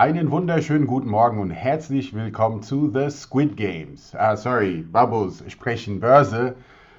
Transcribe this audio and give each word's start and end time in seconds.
Einen 0.00 0.30
wunderschönen 0.30 0.86
guten 0.86 1.10
Morgen 1.10 1.40
und 1.40 1.50
herzlich 1.50 2.14
willkommen 2.14 2.62
zu 2.62 2.90
The 2.90 3.10
Squid 3.10 3.54
Games. 3.54 4.14
Ah, 4.16 4.34
sorry, 4.34 4.82
Bubbles 4.90 5.44
sprechen 5.48 6.00
Börse. 6.00 6.54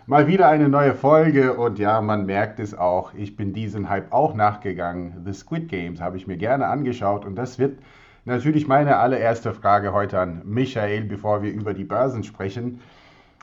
Mal 0.05 0.27
wieder 0.27 0.47
eine 0.47 0.69
neue 0.69 0.93
Folge 0.93 1.55
und 1.55 1.79
ja, 1.79 1.99
man 1.99 2.27
merkt 2.27 2.59
es 2.59 2.75
auch, 2.75 3.15
ich 3.15 3.35
bin 3.35 3.53
diesem 3.53 3.89
Hype 3.89 4.13
auch 4.13 4.35
nachgegangen. 4.35 5.23
The 5.25 5.33
Squid 5.33 5.67
Games 5.67 5.99
habe 5.99 6.15
ich 6.15 6.27
mir 6.27 6.37
gerne 6.37 6.67
angeschaut 6.67 7.25
und 7.25 7.33
das 7.37 7.57
wird 7.57 7.79
natürlich 8.25 8.67
meine 8.67 8.97
allererste 8.97 9.51
Frage 9.55 9.93
heute 9.93 10.19
an 10.19 10.43
Michael, 10.45 11.05
bevor 11.05 11.41
wir 11.41 11.51
über 11.51 11.73
die 11.73 11.85
Börsen 11.85 12.23
sprechen. 12.23 12.81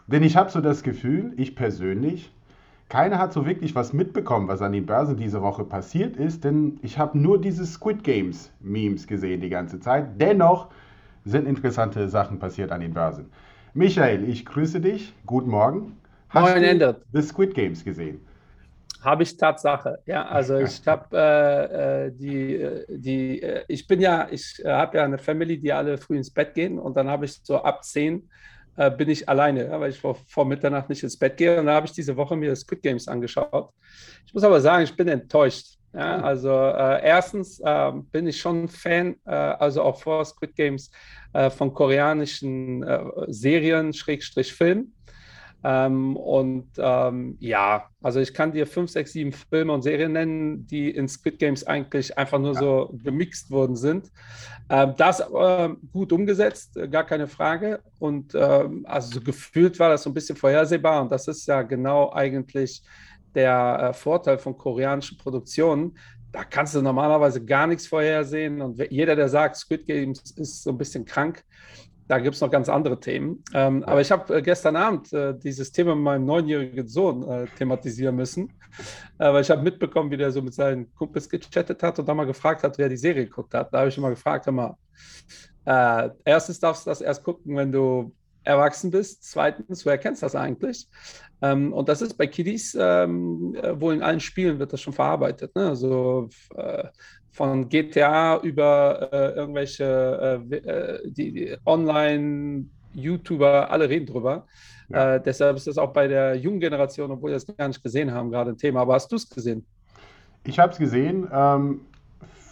Denn 0.06 0.22
ich 0.22 0.36
habe 0.36 0.52
so 0.52 0.60
das 0.60 0.84
Gefühl, 0.84 1.32
ich 1.36 1.56
persönlich, 1.56 2.32
keiner 2.88 3.18
hat 3.18 3.32
so 3.32 3.46
wirklich 3.46 3.74
was 3.74 3.92
mitbekommen, 3.92 4.48
was 4.48 4.62
an 4.62 4.72
den 4.72 4.86
Börsen 4.86 5.16
diese 5.16 5.42
Woche 5.42 5.64
passiert 5.64 6.16
ist, 6.16 6.44
denn 6.44 6.78
ich 6.82 6.98
habe 6.98 7.18
nur 7.18 7.40
diese 7.40 7.66
Squid 7.66 8.02
Games 8.02 8.50
Memes 8.60 9.06
gesehen 9.06 9.40
die 9.40 9.50
ganze 9.50 9.78
Zeit. 9.80 10.20
Dennoch 10.20 10.68
sind 11.24 11.46
interessante 11.46 12.08
Sachen 12.08 12.38
passiert 12.38 12.72
an 12.72 12.80
den 12.80 12.94
Börsen. 12.94 13.30
Michael, 13.74 14.28
ich 14.28 14.46
grüße 14.46 14.80
dich. 14.80 15.14
Guten 15.26 15.50
Morgen. 15.50 15.98
Hast 16.30 16.50
Moin, 16.50 16.62
du 16.62 16.68
Ender. 16.68 16.96
The 17.12 17.22
Squid 17.22 17.54
Games 17.54 17.84
gesehen? 17.84 18.20
Habe 19.02 19.22
ich 19.22 19.36
Tatsache. 19.36 20.00
Ja, 20.06 20.26
also 20.26 20.58
ich 20.58 20.84
habe 20.86 21.16
äh, 21.16 22.06
äh, 22.06 22.10
die, 22.10 22.54
äh, 22.54 22.84
die, 22.88 23.42
äh, 23.42 23.64
ich 23.68 23.86
bin 23.86 24.00
ja, 24.00 24.26
ich 24.30 24.60
habe 24.64 24.96
ja 24.98 25.04
eine 25.04 25.18
Family, 25.18 25.58
die 25.60 25.72
alle 25.72 25.98
früh 25.98 26.16
ins 26.16 26.30
Bett 26.30 26.54
gehen 26.54 26.78
und 26.78 26.96
dann 26.96 27.08
habe 27.08 27.26
ich 27.26 27.38
so 27.42 27.62
ab 27.62 27.84
10 27.84 28.28
äh, 28.78 28.90
bin 28.92 29.08
ich 29.10 29.28
alleine, 29.28 29.66
ja, 29.66 29.80
weil 29.80 29.90
ich 29.90 29.98
vor, 29.98 30.16
vor, 30.28 30.44
Mitternacht 30.44 30.88
nicht 30.88 31.02
ins 31.02 31.18
Bett 31.18 31.36
gehe. 31.36 31.58
Und 31.58 31.66
da 31.66 31.74
habe 31.74 31.86
ich 31.86 31.92
diese 31.92 32.16
Woche 32.16 32.36
mir 32.36 32.54
Squid 32.54 32.80
Games 32.80 33.08
angeschaut. 33.08 33.70
Ich 34.24 34.32
muss 34.32 34.44
aber 34.44 34.60
sagen, 34.60 34.84
ich 34.84 34.96
bin 34.96 35.08
enttäuscht. 35.08 35.74
Ja, 35.92 36.20
also 36.20 36.50
äh, 36.50 37.02
erstens 37.02 37.60
äh, 37.60 37.92
bin 38.12 38.26
ich 38.28 38.38
schon 38.38 38.68
Fan, 38.68 39.16
äh, 39.24 39.30
also 39.30 39.82
auch 39.82 40.00
vor 40.00 40.24
Squid 40.24 40.54
Games, 40.54 40.90
äh, 41.32 41.50
von 41.50 41.72
koreanischen 41.74 42.82
äh, 42.82 43.04
Serien, 43.26 43.92
Schrägstrich 43.92 44.52
Film. 44.52 44.92
Ähm, 45.64 46.16
und 46.16 46.68
ähm, 46.78 47.36
ja, 47.40 47.88
also 48.00 48.20
ich 48.20 48.32
kann 48.32 48.52
dir 48.52 48.66
fünf, 48.66 48.90
sechs, 48.90 49.12
sieben 49.12 49.32
Filme 49.32 49.72
und 49.72 49.82
Serien 49.82 50.12
nennen, 50.12 50.66
die 50.66 50.90
in 50.90 51.08
Squid 51.08 51.38
Games 51.38 51.66
eigentlich 51.66 52.16
einfach 52.16 52.38
nur 52.38 52.54
ja. 52.54 52.60
so 52.60 52.94
gemixt 53.02 53.50
worden 53.50 53.74
sind. 53.74 54.10
Ähm, 54.70 54.94
das 54.96 55.20
äh, 55.20 55.68
gut 55.92 56.12
umgesetzt, 56.12 56.76
äh, 56.76 56.86
gar 56.86 57.04
keine 57.04 57.26
Frage. 57.26 57.80
Und 57.98 58.34
ähm, 58.34 58.86
also 58.88 59.14
so 59.14 59.20
gefühlt 59.20 59.78
war 59.80 59.90
das 59.90 60.04
so 60.04 60.10
ein 60.10 60.14
bisschen 60.14 60.36
vorhersehbar. 60.36 61.02
Und 61.02 61.10
das 61.10 61.26
ist 61.26 61.46
ja 61.48 61.62
genau 61.62 62.12
eigentlich 62.12 62.82
der 63.34 63.90
äh, 63.90 63.92
Vorteil 63.92 64.38
von 64.38 64.56
koreanischen 64.56 65.18
Produktionen. 65.18 65.98
Da 66.30 66.44
kannst 66.44 66.74
du 66.74 66.82
normalerweise 66.82 67.44
gar 67.44 67.66
nichts 67.66 67.86
vorhersehen. 67.86 68.60
Und 68.60 68.78
jeder, 68.90 69.16
der 69.16 69.28
sagt, 69.28 69.56
Squid 69.56 69.86
Games 69.86 70.20
ist 70.36 70.62
so 70.62 70.70
ein 70.70 70.78
bisschen 70.78 71.04
krank, 71.04 71.42
da 72.08 72.18
gibt 72.18 72.34
es 72.34 72.40
noch 72.40 72.50
ganz 72.50 72.68
andere 72.68 72.98
Themen. 72.98 73.44
Ähm, 73.52 73.84
aber 73.84 74.00
ich 74.00 74.10
habe 74.10 74.36
äh, 74.36 74.42
gestern 74.42 74.76
Abend 74.76 75.12
äh, 75.12 75.38
dieses 75.38 75.70
Thema 75.70 75.94
mit 75.94 76.04
meinem 76.04 76.24
neunjährigen 76.24 76.88
Sohn 76.88 77.22
äh, 77.28 77.46
thematisieren 77.58 78.16
müssen, 78.16 78.52
äh, 79.18 79.30
weil 79.32 79.42
ich 79.42 79.50
habe 79.50 79.62
mitbekommen, 79.62 80.10
wie 80.10 80.16
der 80.16 80.32
so 80.32 80.40
mit 80.40 80.54
seinen 80.54 80.92
Kumpels 80.94 81.28
gechattet 81.28 81.82
hat 81.82 81.98
und 81.98 82.08
dann 82.08 82.16
mal 82.16 82.24
gefragt 82.24 82.62
hat, 82.62 82.78
wer 82.78 82.88
die 82.88 82.96
Serie 82.96 83.26
geguckt 83.26 83.52
hat. 83.52 83.72
Da 83.72 83.80
habe 83.80 83.90
ich 83.90 83.98
immer 83.98 84.10
gefragt, 84.10 84.46
hör 84.46 84.52
mal, 84.52 84.76
äh, 85.66 86.08
erstens 86.24 86.58
darfst 86.58 86.86
du 86.86 86.90
das 86.90 87.02
erst 87.02 87.22
gucken, 87.22 87.54
wenn 87.56 87.70
du 87.70 88.14
erwachsen 88.42 88.90
bist. 88.90 89.24
Zweitens, 89.24 89.84
woher 89.84 89.98
kennst 89.98 90.22
du 90.22 90.26
das 90.26 90.34
eigentlich? 90.34 90.88
Ähm, 91.42 91.74
und 91.74 91.90
das 91.90 92.00
ist 92.00 92.14
bei 92.14 92.26
Kiddies 92.26 92.74
ähm, 92.80 93.54
äh, 93.54 93.78
wohl 93.78 93.92
in 93.92 94.02
allen 94.02 94.20
Spielen 94.20 94.58
wird 94.58 94.72
das 94.72 94.80
schon 94.80 94.94
verarbeitet. 94.94 95.54
Ne? 95.54 95.68
Also 95.68 96.30
von 97.38 97.68
GTA 97.68 98.38
über 98.38 99.10
äh, 99.12 99.38
irgendwelche 99.38 100.42
äh, 100.50 100.56
äh, 100.56 101.08
die, 101.08 101.32
die 101.32 101.56
Online-YouTuber, 101.64 103.70
alle 103.70 103.88
reden 103.88 104.06
drüber. 104.06 104.44
Ja. 104.88 105.14
Äh, 105.14 105.22
deshalb 105.22 105.56
ist 105.56 105.68
das 105.68 105.78
auch 105.78 105.92
bei 105.92 106.08
der 106.08 106.34
jungen 106.34 106.58
Generation, 106.58 107.12
obwohl 107.12 107.30
wir 107.30 107.36
es 107.36 107.46
gar 107.46 107.68
nicht 107.68 107.80
gesehen 107.80 108.12
haben, 108.12 108.32
gerade 108.32 108.50
ein 108.50 108.56
Thema. 108.56 108.80
Aber 108.80 108.94
hast 108.94 109.12
du 109.12 109.16
es 109.16 109.30
gesehen? 109.30 109.64
Ich 110.42 110.58
habe 110.58 110.72
es 110.72 110.78
gesehen, 110.78 111.28
ähm, 111.32 111.82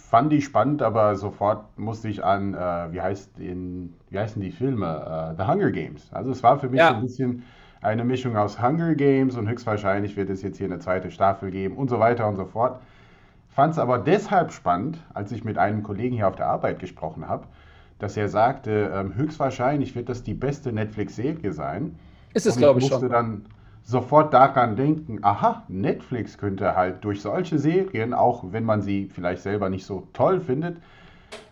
fand 0.09 0.31
ich 0.31 0.45
spannend, 0.45 0.81
aber 0.81 1.17
sofort 1.17 1.77
musste 1.77 2.07
ich 2.07 2.23
an, 2.23 2.53
äh, 2.53 2.93
wie, 2.93 3.01
heißt 3.01 3.39
den, 3.39 3.93
wie 4.09 4.19
heißen 4.19 4.41
die 4.41 4.51
Filme? 4.51 4.87
Uh, 4.87 5.35
The 5.37 5.51
Hunger 5.51 5.71
Games. 5.71 6.07
Also 6.13 6.31
es 6.31 6.41
war 6.43 6.59
für 6.59 6.69
mich 6.69 6.79
ja. 6.79 6.95
ein 6.95 7.01
bisschen 7.01 7.43
eine 7.81 8.05
Mischung 8.05 8.37
aus 8.37 8.61
Hunger 8.61 8.95
Games 8.95 9.35
und 9.35 9.49
höchstwahrscheinlich 9.49 10.15
wird 10.15 10.29
es 10.29 10.43
jetzt 10.43 10.59
hier 10.59 10.67
eine 10.67 10.79
zweite 10.79 11.11
Staffel 11.11 11.51
geben 11.51 11.75
und 11.75 11.89
so 11.89 11.99
weiter 11.99 12.25
und 12.25 12.37
so 12.37 12.45
fort. 12.45 12.79
Fand 13.57 13.73
es 13.73 13.79
aber 13.79 13.97
deshalb 13.97 14.51
spannend, 14.51 14.99
als 15.15 15.31
ich 15.31 15.43
mit 15.43 15.57
einem 15.57 15.81
Kollegen 15.81 16.15
hier 16.15 16.27
auf 16.27 16.35
der 16.35 16.45
Arbeit 16.45 16.77
gesprochen 16.77 17.27
habe, 17.27 17.47
dass 17.97 18.15
er 18.15 18.29
sagte, 18.29 18.91
ähm, 18.93 19.15
höchstwahrscheinlich 19.15 19.95
wird 19.95 20.09
das 20.09 20.21
die 20.21 20.35
beste 20.35 20.71
Netflix-Serie 20.71 21.51
sein. 21.51 21.97
Ist 22.35 22.45
es, 22.45 22.55
glaube 22.55 22.79
ich, 22.79 22.85
schon. 22.85 22.97
Ich 22.97 23.01
musste 23.01 23.09
dann 23.11 23.45
sofort 23.81 24.31
daran 24.31 24.75
denken, 24.75 25.23
aha, 25.23 25.63
Netflix 25.69 26.37
könnte 26.37 26.75
halt 26.75 27.03
durch 27.03 27.23
solche 27.23 27.57
Serien, 27.57 28.13
auch 28.13 28.43
wenn 28.51 28.63
man 28.63 28.83
sie 28.83 29.09
vielleicht 29.11 29.41
selber 29.41 29.71
nicht 29.71 29.87
so 29.87 30.07
toll 30.13 30.39
findet, 30.39 30.77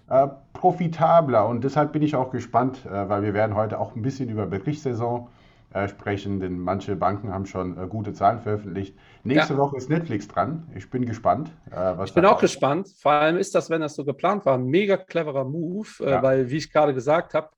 äh, 0.07 0.27
profitabler. 0.53 1.47
Und 1.47 1.63
deshalb 1.63 1.91
bin 1.91 2.03
ich 2.03 2.15
auch 2.15 2.29
gespannt, 2.29 2.85
äh, 2.85 3.09
weil 3.09 3.23
wir 3.23 3.33
werden 3.33 3.55
heute 3.55 3.79
auch 3.79 3.95
ein 3.95 4.03
bisschen 4.03 4.29
über 4.29 4.45
Berichtssaison 4.45 5.29
äh, 5.75 5.89
sprechen, 5.89 6.39
denn 6.39 6.57
manche 6.57 6.95
Banken 6.95 7.33
haben 7.33 7.45
schon 7.45 7.77
äh, 7.77 7.85
gute 7.87 8.13
Zahlen 8.13 8.39
veröffentlicht. 8.39 8.95
Nächste 9.23 9.53
ja. 9.53 9.59
Woche 9.59 9.75
ist 9.75 9.89
Netflix 9.89 10.25
dran. 10.25 10.63
Ich 10.73 10.89
bin 10.89 11.05
gespannt. 11.05 11.51
Äh, 11.69 12.01
ich 12.05 12.13
bin 12.13 12.23
auch 12.25 12.39
gespannt. 12.39 12.87
Vor 12.97 13.11
allem 13.11 13.35
ist 13.35 13.53
das, 13.55 13.69
wenn 13.69 13.81
das 13.81 13.95
so 13.95 14.05
geplant 14.05 14.45
war, 14.45 14.57
ein 14.57 14.65
mega 14.67 14.95
cleverer 14.95 15.43
Move, 15.43 15.89
äh, 15.99 16.11
ja. 16.11 16.23
weil, 16.23 16.49
wie 16.49 16.57
ich 16.57 16.71
gerade 16.71 16.93
gesagt 16.93 17.33
habe, 17.33 17.49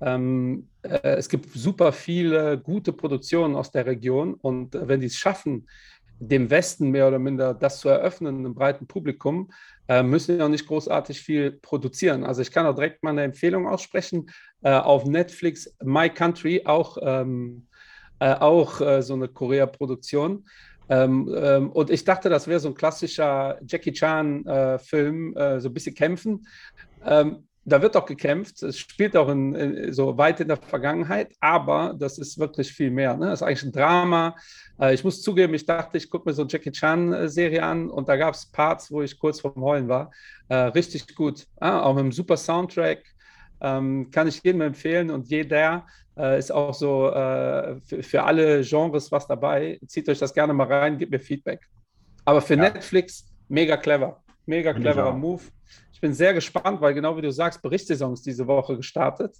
ähm, 0.00 0.68
äh, 0.82 1.16
es 1.16 1.28
gibt 1.28 1.50
super 1.50 1.90
viele 1.90 2.58
gute 2.58 2.92
Produktionen 2.92 3.56
aus 3.56 3.72
der 3.72 3.86
Region 3.86 4.34
und 4.34 4.74
wenn 4.74 5.00
die 5.00 5.06
es 5.06 5.16
schaffen, 5.16 5.66
dem 6.18 6.50
Westen 6.50 6.90
mehr 6.90 7.08
oder 7.08 7.18
minder 7.18 7.54
das 7.54 7.80
zu 7.80 7.88
eröffnen, 7.88 8.38
einem 8.38 8.54
breiten 8.54 8.86
Publikum, 8.86 9.50
äh, 9.88 10.02
müssen 10.02 10.38
ja 10.38 10.48
nicht 10.48 10.66
großartig 10.66 11.20
viel 11.20 11.52
produzieren. 11.52 12.24
Also 12.24 12.42
ich 12.42 12.50
kann 12.50 12.66
auch 12.66 12.74
direkt 12.74 13.02
mal 13.02 13.10
eine 13.10 13.22
Empfehlung 13.22 13.68
aussprechen. 13.68 14.30
Äh, 14.62 14.72
auf 14.72 15.04
Netflix 15.04 15.74
My 15.82 16.08
Country, 16.08 16.62
auch, 16.64 16.96
ähm, 17.02 17.66
äh, 18.20 18.32
auch 18.34 18.80
äh, 18.80 19.02
so 19.02 19.14
eine 19.14 19.28
Korea-Produktion. 19.28 20.44
Ähm, 20.88 21.34
ähm, 21.36 21.70
und 21.70 21.90
ich 21.90 22.04
dachte, 22.04 22.28
das 22.28 22.46
wäre 22.46 22.60
so 22.60 22.68
ein 22.68 22.74
klassischer 22.74 23.58
Jackie 23.66 23.92
Chan-Film, 23.92 25.36
äh, 25.36 25.56
äh, 25.56 25.60
so 25.60 25.68
ein 25.68 25.74
bisschen 25.74 25.94
kämpfen. 25.94 26.46
Ähm, 27.04 27.48
da 27.64 27.80
wird 27.80 27.96
auch 27.96 28.06
gekämpft. 28.06 28.62
Es 28.62 28.78
spielt 28.78 29.16
auch 29.16 29.28
in, 29.28 29.54
in, 29.54 29.92
so 29.92 30.16
weit 30.18 30.40
in 30.40 30.48
der 30.48 30.56
Vergangenheit, 30.58 31.32
aber 31.40 31.94
das 31.98 32.18
ist 32.18 32.38
wirklich 32.38 32.72
viel 32.72 32.90
mehr. 32.90 33.16
Ne? 33.16 33.26
Das 33.26 33.40
ist 33.40 33.46
eigentlich 33.46 33.62
ein 33.64 33.72
Drama. 33.72 34.36
Äh, 34.78 34.94
ich 34.94 35.04
muss 35.04 35.22
zugeben, 35.22 35.54
ich 35.54 35.64
dachte, 35.64 35.96
ich 35.96 36.10
gucke 36.10 36.28
mir 36.28 36.34
so 36.34 36.42
eine 36.42 36.50
Jackie 36.50 36.72
Chan-Serie 36.72 37.62
an 37.62 37.90
und 37.90 38.08
da 38.08 38.16
gab 38.16 38.34
es 38.34 38.46
Parts, 38.46 38.90
wo 38.90 39.02
ich 39.02 39.18
kurz 39.18 39.40
vorm 39.40 39.62
Heulen 39.62 39.88
war. 39.88 40.10
Äh, 40.48 40.56
richtig 40.56 41.14
gut. 41.14 41.46
Ah, 41.58 41.80
auch 41.80 41.94
mit 41.94 42.02
einem 42.02 42.12
super 42.12 42.36
Soundtrack. 42.36 43.02
Ähm, 43.60 44.10
kann 44.10 44.28
ich 44.28 44.42
jedem 44.42 44.60
empfehlen 44.60 45.10
und 45.10 45.28
jeder 45.28 45.86
äh, 46.18 46.38
ist 46.38 46.52
auch 46.52 46.74
so 46.74 47.08
äh, 47.10 47.80
für, 47.80 48.02
für, 48.02 48.22
alle 48.24 48.62
Genres 48.62 49.10
was 49.10 49.26
dabei. 49.26 49.78
Zieht 49.86 50.08
euch 50.08 50.18
das 50.18 50.34
gerne 50.34 50.52
mal 50.52 50.66
rein, 50.66 50.98
gebt 50.98 51.12
mir 51.12 51.20
Feedback. 51.20 51.60
Aber 52.26 52.42
für 52.42 52.56
ja. 52.56 52.62
Netflix 52.62 53.26
mega 53.48 53.76
clever. 53.76 54.22
Mega 54.46 54.74
cleverer 54.74 55.14
Move 55.14 55.44
bin 56.04 56.12
sehr 56.12 56.34
gespannt, 56.34 56.82
weil 56.82 56.92
genau 56.92 57.16
wie 57.16 57.22
du 57.22 57.32
sagst, 57.32 57.62
Berichtssaison 57.62 58.12
ist 58.12 58.26
diese 58.26 58.46
Woche 58.46 58.76
gestartet. 58.76 59.38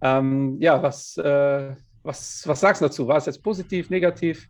Ähm, 0.00 0.56
ja, 0.60 0.80
was, 0.80 1.16
äh, 1.16 1.74
was, 2.04 2.46
was 2.46 2.60
sagst 2.60 2.80
du 2.80 2.86
dazu? 2.86 3.08
War 3.08 3.16
es 3.16 3.26
jetzt 3.26 3.42
positiv, 3.42 3.90
negativ? 3.90 4.48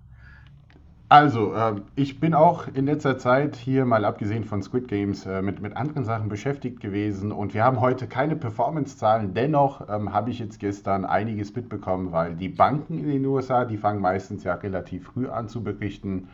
Also, 1.09 1.55
äh, 1.55 1.77
ich 1.95 2.21
bin 2.21 2.35
auch 2.35 2.67
in 2.75 2.85
letzter 2.85 3.17
Zeit 3.17 3.57
hier, 3.57 3.87
mal 3.87 4.05
abgesehen 4.05 4.45
von 4.45 4.63
Squid 4.63 4.87
Games, 4.87 5.25
äh, 5.25 5.41
mit, 5.41 5.63
mit 5.63 5.75
anderen 5.79 6.05
Sachen 6.05 6.29
beschäftigt 6.29 6.81
gewesen 6.81 7.33
und 7.33 7.55
wir 7.55 7.65
haben 7.65 7.81
heute 7.81 8.07
keine 8.07 8.37
Performance-Zahlen. 8.37 9.33
Dennoch 9.33 9.89
ähm, 9.89 10.13
habe 10.13 10.29
ich 10.29 10.41
jetzt 10.41 10.61
gestern 10.61 11.07
einiges 11.07 11.55
mitbekommen, 11.57 12.13
weil 12.13 12.35
die 12.35 12.51
Banken 12.51 12.99
in 12.99 13.09
den 13.09 13.25
USA, 13.25 13.65
die 13.65 13.79
fangen 13.79 14.03
meistens 14.03 14.45
ja 14.45 14.53
relativ 14.53 15.07
früh 15.07 15.27
an 15.27 15.49
zu 15.49 15.63
berichten 15.63 16.29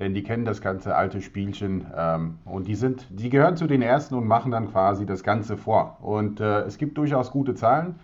denn 0.00 0.14
die 0.14 0.22
kennen 0.22 0.46
das 0.46 0.62
ganze 0.62 0.96
alte 0.96 1.20
Spielchen 1.20 1.86
ähm, 1.94 2.38
und 2.46 2.66
die 2.66 2.74
sind, 2.74 3.06
die 3.10 3.28
gehören 3.28 3.56
zu 3.56 3.66
den 3.66 3.82
ersten 3.82 4.14
und 4.14 4.26
machen 4.26 4.50
dann 4.50 4.70
quasi 4.70 5.04
das 5.04 5.22
Ganze 5.22 5.58
vor. 5.58 5.98
Und 6.00 6.40
äh, 6.40 6.62
es 6.62 6.78
gibt 6.78 6.96
durchaus 6.96 7.30
gute 7.30 7.54
Zahlen 7.54 7.96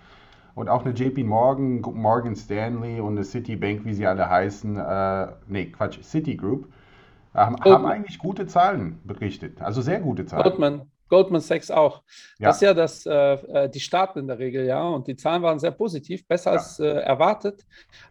und 0.54 0.68
auch 0.68 0.84
eine 0.84 0.94
JP 0.94 1.24
Morgan, 1.24 1.80
Morgan 1.80 2.36
Stanley 2.36 3.00
und 3.00 3.12
eine 3.12 3.24
Citibank, 3.24 3.86
wie 3.86 3.94
sie 3.94 4.06
alle 4.06 4.28
heißen, 4.28 4.76
äh, 4.76 5.26
nee, 5.48 5.66
Quatsch, 5.66 6.02
Citigroup, 6.02 6.68
äh, 7.34 7.38
haben, 7.38 7.56
haben 7.64 7.86
eigentlich 7.86 8.18
gute 8.18 8.46
Zahlen 8.46 9.00
berichtet, 9.04 9.62
also 9.62 9.80
sehr 9.80 10.00
gute 10.00 10.26
Zahlen. 10.26 10.44
Goldman, 10.44 10.82
Goldman 11.08 11.40
Sachs 11.40 11.70
auch. 11.70 12.02
Ja. 12.38 12.48
Das 12.48 12.56
ist 12.56 12.62
ja 12.62 12.74
das, 12.74 13.06
äh, 13.06 13.12
äh, 13.12 13.68
die 13.68 13.80
Staaten 13.80 14.20
in 14.20 14.26
der 14.26 14.38
Regel, 14.38 14.64
ja. 14.64 14.82
Und 14.82 15.06
die 15.06 15.16
Zahlen 15.16 15.42
waren 15.42 15.58
sehr 15.58 15.70
positiv, 15.70 16.26
besser 16.26 16.52
ja. 16.52 16.58
als 16.58 16.78
äh, 16.80 16.86
erwartet. 16.86 17.64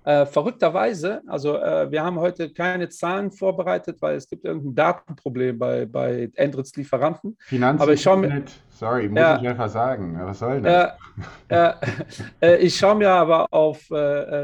Äh, 0.04 0.26
verrückterweise, 0.26 1.22
also 1.28 1.58
äh, 1.58 1.92
wir 1.92 2.04
haben 2.04 2.20
heute 2.20 2.52
keine 2.52 2.90
Zahlen 2.90 3.32
vorbereitet, 3.32 4.02
weil 4.02 4.16
es 4.16 4.28
gibt 4.28 4.46
irgendein 4.46 4.76
Datenproblem 4.76 5.58
bei, 5.58 5.86
bei 5.86 6.30
Endritz-Lieferanten. 6.36 7.38
Finanzinstitut 7.40 8.65
Sorry, 8.76 9.08
muss 9.08 9.20
ja. 9.20 9.40
ich 9.42 9.48
einfach 9.48 9.70
sagen. 9.70 10.20
Was 10.20 10.40
soll 10.40 10.62
das? 10.62 10.94
Ja, 11.50 11.80
äh, 12.42 12.58
ich 12.58 12.76
schaue 12.76 12.96
mir 12.96 13.10
aber 13.10 13.48
auf 13.52 13.90
äh, 13.90 13.96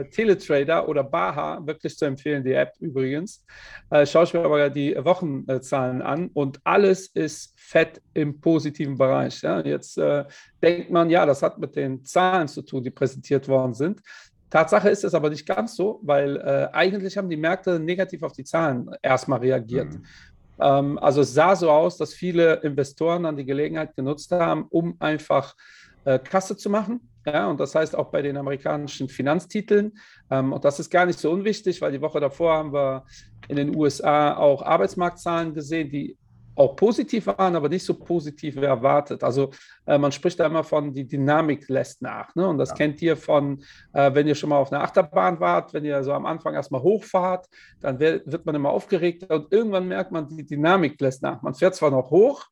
äh, 0.01 0.09
Teletrader 0.09 0.87
oder 0.87 1.03
Baha, 1.03 1.59
wirklich 1.65 1.97
zu 1.97 2.05
empfehlen, 2.05 2.41
die 2.41 2.53
App 2.53 2.71
übrigens, 2.79 3.43
äh, 3.89 4.05
schaue 4.05 4.23
ich 4.23 4.33
mir 4.33 4.45
aber 4.45 4.69
die 4.69 4.95
Wochenzahlen 4.97 6.01
an 6.01 6.29
und 6.33 6.61
alles 6.63 7.07
ist 7.07 7.53
fett 7.59 8.01
im 8.13 8.39
positiven 8.39 8.97
Bereich. 8.97 9.41
Ja? 9.41 9.59
Jetzt 9.59 9.97
äh, 9.97 10.23
denkt 10.63 10.91
man, 10.91 11.09
ja, 11.09 11.25
das 11.25 11.43
hat 11.43 11.57
mit 11.57 11.75
den 11.75 12.05
Zahlen 12.05 12.47
zu 12.47 12.61
tun, 12.61 12.83
die 12.83 12.91
präsentiert 12.91 13.49
worden 13.49 13.73
sind. 13.73 14.01
Tatsache 14.49 14.89
ist 14.89 15.03
es 15.03 15.13
aber 15.13 15.29
nicht 15.29 15.45
ganz 15.45 15.75
so, 15.75 15.99
weil 16.03 16.37
äh, 16.37 16.67
eigentlich 16.73 17.17
haben 17.17 17.29
die 17.29 17.37
Märkte 17.37 17.79
negativ 17.79 18.23
auf 18.23 18.33
die 18.33 18.43
Zahlen 18.43 18.89
erstmal 19.01 19.39
reagiert. 19.39 19.93
Mhm. 19.93 20.03
Ähm, 20.61 20.97
also 20.99 21.21
es 21.21 21.33
sah 21.33 21.55
so 21.55 21.69
aus, 21.69 21.97
dass 21.97 22.13
viele 22.13 22.55
Investoren 22.61 23.23
dann 23.23 23.37
die 23.37 23.45
Gelegenheit 23.45 23.95
genutzt 23.95 24.31
haben, 24.31 24.65
um 24.69 24.95
einfach 24.99 25.55
äh, 26.05 26.19
Kasse 26.19 26.55
zu 26.57 26.69
machen. 26.69 27.07
Ja, 27.25 27.47
und 27.47 27.59
das 27.59 27.75
heißt 27.75 27.95
auch 27.95 28.09
bei 28.09 28.21
den 28.21 28.37
amerikanischen 28.37 29.07
Finanztiteln. 29.07 29.93
Ähm, 30.29 30.53
und 30.53 30.65
das 30.65 30.79
ist 30.79 30.89
gar 30.89 31.05
nicht 31.05 31.19
so 31.19 31.31
unwichtig, 31.31 31.81
weil 31.81 31.91
die 31.91 32.01
Woche 32.01 32.19
davor 32.19 32.53
haben 32.53 32.73
wir 32.73 33.05
in 33.47 33.57
den 33.57 33.75
USA 33.75 34.35
auch 34.35 34.63
Arbeitsmarktzahlen 34.63 35.53
gesehen, 35.53 35.89
die 35.89 36.17
auch 36.55 36.75
positiv 36.75 37.27
waren, 37.27 37.55
aber 37.55 37.69
nicht 37.69 37.85
so 37.85 37.93
positiv 37.93 38.55
wie 38.55 38.65
erwartet. 38.65 39.23
Also 39.23 39.51
äh, 39.85 39.97
man 39.97 40.11
spricht 40.11 40.39
da 40.39 40.45
immer 40.45 40.63
von, 40.63 40.93
die 40.93 41.07
Dynamik 41.07 41.69
lässt 41.69 42.01
nach. 42.01 42.35
Ne? 42.35 42.47
Und 42.47 42.57
das 42.57 42.69
ja. 42.69 42.75
kennt 42.75 43.01
ihr 43.01 43.15
von, 43.17 43.63
äh, 43.93 44.13
wenn 44.13 44.27
ihr 44.27 44.35
schon 44.35 44.49
mal 44.49 44.57
auf 44.57 44.71
einer 44.71 44.83
Achterbahn 44.83 45.39
wart, 45.39 45.73
wenn 45.73 45.85
ihr 45.85 46.03
so 46.03 46.13
am 46.13 46.25
Anfang 46.25 46.53
erstmal 46.53 46.81
hochfahrt, 46.81 47.47
dann 47.79 47.99
wird 47.99 48.45
man 48.45 48.55
immer 48.55 48.69
aufgeregt 48.69 49.31
und 49.31 49.51
irgendwann 49.51 49.87
merkt 49.87 50.11
man, 50.11 50.27
die 50.27 50.45
Dynamik 50.45 50.99
lässt 50.99 51.21
nach. 51.21 51.41
Man 51.41 51.53
fährt 51.53 51.75
zwar 51.75 51.91
noch 51.91 52.11
hoch, 52.11 52.45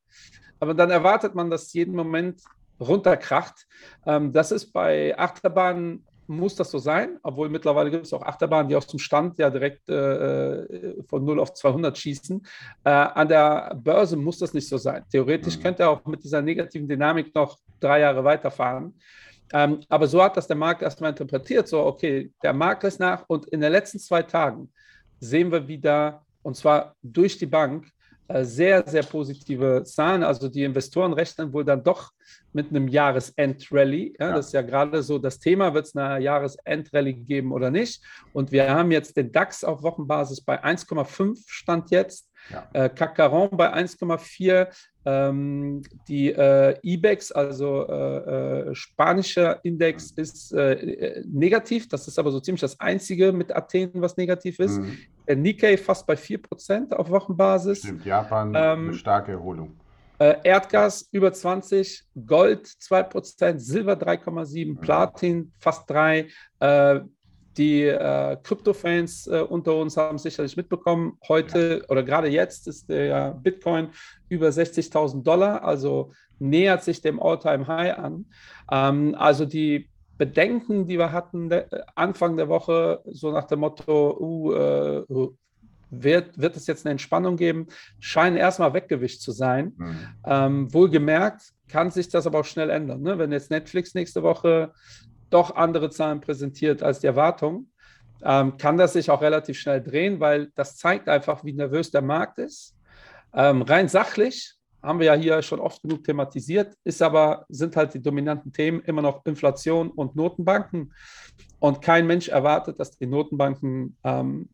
aber 0.59 0.73
dann 0.73 0.89
erwartet 0.89 1.35
man, 1.35 1.49
dass 1.49 1.73
jeden 1.73 1.95
Moment 1.95 2.41
runterkracht. 2.79 3.67
Ähm, 4.05 4.31
das 4.31 4.51
ist 4.51 4.71
bei 4.71 5.17
Achterbahnen 5.17 6.05
muss 6.29 6.55
das 6.55 6.69
so 6.69 6.77
sein, 6.77 7.17
obwohl 7.23 7.49
mittlerweile 7.49 7.89
gibt 7.89 8.05
es 8.05 8.13
auch 8.13 8.21
Achterbahnen, 8.21 8.69
die 8.69 8.75
aus 8.75 8.87
dem 8.87 8.99
Stand 8.99 9.37
ja 9.39 9.49
direkt 9.49 9.89
äh, 9.89 10.63
äh 10.63 11.03
von 11.03 11.25
0 11.25 11.39
auf 11.39 11.53
200 11.53 11.97
schießen. 11.97 12.45
Äh, 12.83 12.89
an 12.89 13.27
der 13.27 13.75
Börse 13.75 14.15
muss 14.15 14.39
das 14.39 14.53
nicht 14.53 14.69
so 14.69 14.77
sein. 14.77 15.03
Theoretisch 15.11 15.57
mhm. 15.57 15.63
könnte 15.63 15.83
er 15.83 15.89
auch 15.89 16.05
mit 16.05 16.23
dieser 16.23 16.41
negativen 16.41 16.87
Dynamik 16.87 17.33
noch 17.33 17.57
drei 17.79 18.01
Jahre 18.01 18.23
weiterfahren. 18.23 18.93
Ähm, 19.51 19.79
aber 19.89 20.07
so 20.07 20.23
hat 20.23 20.37
das 20.37 20.47
der 20.47 20.55
Markt 20.55 20.83
erstmal 20.83 21.09
interpretiert, 21.09 21.67
so 21.67 21.83
okay, 21.83 22.31
der 22.43 22.53
Markt 22.53 22.83
ist 22.83 22.99
nach 22.99 23.23
und 23.27 23.47
in 23.47 23.61
den 23.61 23.71
letzten 23.71 23.97
zwei 23.97 24.21
Tagen 24.21 24.71
sehen 25.19 25.51
wir 25.51 25.67
wieder, 25.67 26.23
und 26.43 26.55
zwar 26.55 26.95
durch 27.01 27.37
die 27.37 27.47
Bank, 27.47 27.91
sehr, 28.41 28.87
sehr 28.87 29.03
positive 29.03 29.83
Zahlen. 29.83 30.23
Also 30.23 30.49
die 30.49 30.63
Investoren 30.63 31.13
rechnen 31.13 31.51
wohl 31.51 31.65
dann 31.65 31.83
doch 31.83 32.11
mit 32.53 32.69
einem 32.69 32.87
Jahresend-Rally. 32.87 34.15
Ja, 34.19 34.29
ja. 34.29 34.35
Das 34.35 34.47
ist 34.47 34.53
ja 34.53 34.61
gerade 34.61 35.01
so 35.01 35.17
das 35.17 35.39
Thema, 35.39 35.73
wird 35.73 35.87
es 35.87 35.95
eine 35.95 36.23
Jahresend-Rally 36.23 37.13
geben 37.13 37.51
oder 37.51 37.71
nicht. 37.71 38.03
Und 38.33 38.51
wir 38.51 38.69
haben 38.69 38.91
jetzt 38.91 39.17
den 39.17 39.31
DAX 39.31 39.63
auf 39.63 39.81
Wochenbasis 39.81 40.41
bei 40.41 40.63
1,5 40.63 41.43
Stand 41.47 41.91
jetzt. 41.91 42.28
Ja. 42.51 42.67
Äh, 42.73 42.89
Kakaron 42.89 43.49
bei 43.51 43.73
1,4, 43.73 44.67
ähm, 45.05 45.81
die 46.07 46.31
äh, 46.31 46.77
IBEX, 46.83 47.31
also 47.31 47.87
äh, 47.87 48.69
äh, 48.69 48.75
spanischer 48.75 49.63
Index, 49.63 50.15
mhm. 50.15 50.23
ist 50.23 50.53
äh, 50.53 50.73
äh, 50.73 51.23
negativ. 51.27 51.87
Das 51.87 52.07
ist 52.07 52.19
aber 52.19 52.31
so 52.31 52.39
ziemlich 52.39 52.61
das 52.61 52.79
Einzige 52.79 53.31
mit 53.31 53.55
Athen, 53.55 53.91
was 53.95 54.17
negativ 54.17 54.59
ist. 54.59 54.79
Mhm. 54.79 54.97
Der 55.27 55.35
Nikkei 55.35 55.77
fast 55.77 56.07
bei 56.07 56.15
4% 56.15 56.93
auf 56.93 57.09
Wochenbasis. 57.09 57.79
Stimmt, 57.79 58.05
Japan 58.05 58.53
ähm, 58.55 58.87
eine 58.87 58.93
starke 58.93 59.31
Erholung. 59.31 59.75
Erdgas 60.21 61.07
über 61.13 61.31
20, 61.31 62.03
Gold 62.25 62.67
2%, 62.67 63.57
Silber 63.57 63.93
3,7, 63.93 64.67
mhm. 64.67 64.77
Platin 64.81 65.53
fast 65.59 65.89
3, 65.89 66.27
die 67.59 67.83
äh, 67.83 68.37
Krypto-Fans 68.41 69.27
äh, 69.27 69.41
unter 69.41 69.75
uns 69.75 69.97
haben 69.97 70.17
sicherlich 70.17 70.55
mitbekommen, 70.55 71.17
heute 71.27 71.85
oder 71.89 72.03
gerade 72.03 72.29
jetzt 72.29 72.67
ist 72.67 72.89
der 72.89 73.33
Bitcoin 73.33 73.89
über 74.29 74.47
60.000 74.47 75.23
Dollar, 75.23 75.63
also 75.63 76.13
nähert 76.39 76.83
sich 76.83 77.01
dem 77.01 77.21
All-Time-High 77.21 77.97
an. 77.97 78.25
Ähm, 78.71 79.13
also 79.17 79.45
die 79.45 79.89
Bedenken, 80.17 80.87
die 80.87 80.97
wir 80.97 81.11
hatten 81.11 81.49
de, 81.49 81.65
Anfang 81.95 82.37
der 82.37 82.47
Woche, 82.47 83.01
so 83.05 83.31
nach 83.31 83.45
dem 83.45 83.59
Motto, 83.59 84.17
uh, 84.19 84.53
äh, 84.53 85.29
wird, 85.91 86.37
wird 86.39 86.55
es 86.55 86.67
jetzt 86.67 86.85
eine 86.85 86.91
Entspannung 86.91 87.35
geben, 87.35 87.67
scheinen 87.99 88.37
erstmal 88.37 88.73
weggewischt 88.73 89.21
zu 89.21 89.31
sein. 89.31 89.73
Mhm. 89.77 89.97
Ähm, 90.25 90.73
wohlgemerkt 90.73 91.53
kann 91.67 91.91
sich 91.91 92.09
das 92.09 92.27
aber 92.27 92.39
auch 92.39 92.45
schnell 92.45 92.69
ändern. 92.69 93.01
Ne? 93.01 93.17
Wenn 93.17 93.31
jetzt 93.31 93.49
Netflix 93.49 93.95
nächste 93.95 94.23
Woche 94.23 94.71
doch 95.29 95.55
andere 95.55 95.89
Zahlen 95.89 96.21
präsentiert 96.21 96.83
als 96.83 96.99
die 96.99 97.07
Erwartung, 97.07 97.67
ähm, 98.23 98.57
kann 98.57 98.77
das 98.77 98.93
sich 98.93 99.09
auch 99.09 99.21
relativ 99.21 99.57
schnell 99.57 99.81
drehen, 99.81 100.19
weil 100.19 100.51
das 100.55 100.75
zeigt 100.75 101.07
einfach, 101.07 101.43
wie 101.43 101.53
nervös 101.53 101.91
der 101.91 102.01
Markt 102.01 102.37
ist. 102.37 102.75
Ähm, 103.33 103.61
rein 103.61 103.87
sachlich 103.87 104.55
haben 104.81 104.99
wir 104.99 105.07
ja 105.07 105.13
hier 105.13 105.41
schon 105.41 105.59
oft 105.59 105.81
genug 105.81 106.03
thematisiert, 106.03 106.75
ist 106.83 107.01
aber, 107.01 107.45
sind 107.49 107.75
halt 107.75 107.93
die 107.93 108.01
dominanten 108.01 108.53
Themen 108.53 108.81
immer 108.81 109.01
noch 109.01 109.25
Inflation 109.25 109.89
und 109.91 110.15
Notenbanken. 110.15 110.93
Und 111.59 111.81
kein 111.81 112.07
Mensch 112.07 112.29
erwartet, 112.29 112.79
dass 112.79 112.97
die 112.97 113.05
Notenbanken 113.05 113.97
ähm, 114.03 114.47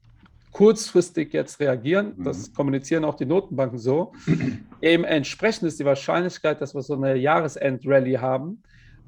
kurzfristig 0.51 1.33
jetzt 1.33 1.60
reagieren. 1.60 2.13
Mhm. 2.16 2.24
Das 2.24 2.54
kommunizieren 2.54 3.06
auch 3.06 3.16
die 3.16 3.25
Notenbanken 3.25 3.78
so. 3.78 4.13
Eben 4.81 5.04
entsprechend 5.04 5.68
ist 5.68 5.80
die 5.80 5.86
Wahrscheinlichkeit, 5.86 6.62
dass 6.62 6.74
wir 6.74 6.81
so 6.81 6.95
eine 6.95 7.16
Jahresend-Rally 7.16 8.13
haben, 8.13 8.63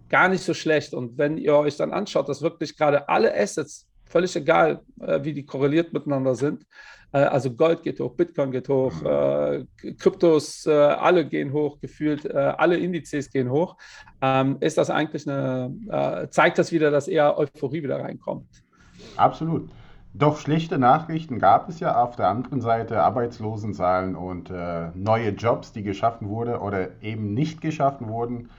gar 0.10 0.30
nicht 0.30 0.44
so 0.44 0.54
schlecht. 0.54 0.94
Und 0.94 1.18
wenn 1.18 1.38
ihr 1.38 1.56
euch 1.56 1.78
dann 1.78 1.92
anschaut, 1.92 2.30
dass 2.30 2.42
wirklich 2.42 2.78
gerade 2.78 3.08
alle 3.10 3.36
Assets, 3.36 3.88
völlig 4.06 4.36
egal, 4.36 4.82
äh, 5.02 5.24
wie 5.24 5.34
die 5.34 5.46
korreliert 5.46 5.94
miteinander 5.94 6.36
sind, 6.36 6.66
äh, 7.12 7.20
also 7.20 7.52
Gold 7.52 7.84
geht 7.84 8.00
hoch, 8.00 8.14
Bitcoin 8.16 8.52
geht 8.52 8.70
hoch, 8.70 9.02
äh, 9.04 9.66
Kryptos, 9.98 10.66
äh, 10.66 10.72
alle 10.72 11.26
gehen 11.26 11.52
hoch, 11.52 11.80
gefühlt 11.80 12.26
äh, 12.26 12.38
alle 12.38 12.78
Indizes 12.78 13.30
gehen 13.30 13.50
hoch, 13.50 13.78
ähm, 14.22 14.58
ist 14.60 14.78
das 14.78 14.90
eigentlich 14.90 15.28
eine, 15.28 15.76
äh, 15.90 16.30
zeigt 16.30 16.58
das 16.58 16.72
wieder, 16.72 16.92
dass 16.92 17.08
eher 17.08 17.38
Euphorie 17.38 17.84
wieder 17.84 18.00
reinkommt. 18.00 18.48
Absolut. 19.16 19.70
Doch 20.14 20.40
schlechte 20.40 20.80
Nachrichten 20.80 21.38
gab 21.38 21.70
es 21.70 21.80
ja 21.80 22.02
auf 22.02 22.16
der 22.16 22.28
anderen 22.30 22.60
Seite, 22.60 23.04
Arbeitslosenzahlen 23.04 24.16
und 24.16 24.50
neue 24.96 25.30
Jobs, 25.30 25.74
die 25.74 25.84
geschaffen 25.84 26.30
wurden 26.30 26.56
oder 26.56 26.90
eben 27.04 27.36
nicht 27.36 27.62
geschaffen 27.62 28.08
wurden. 28.08 28.50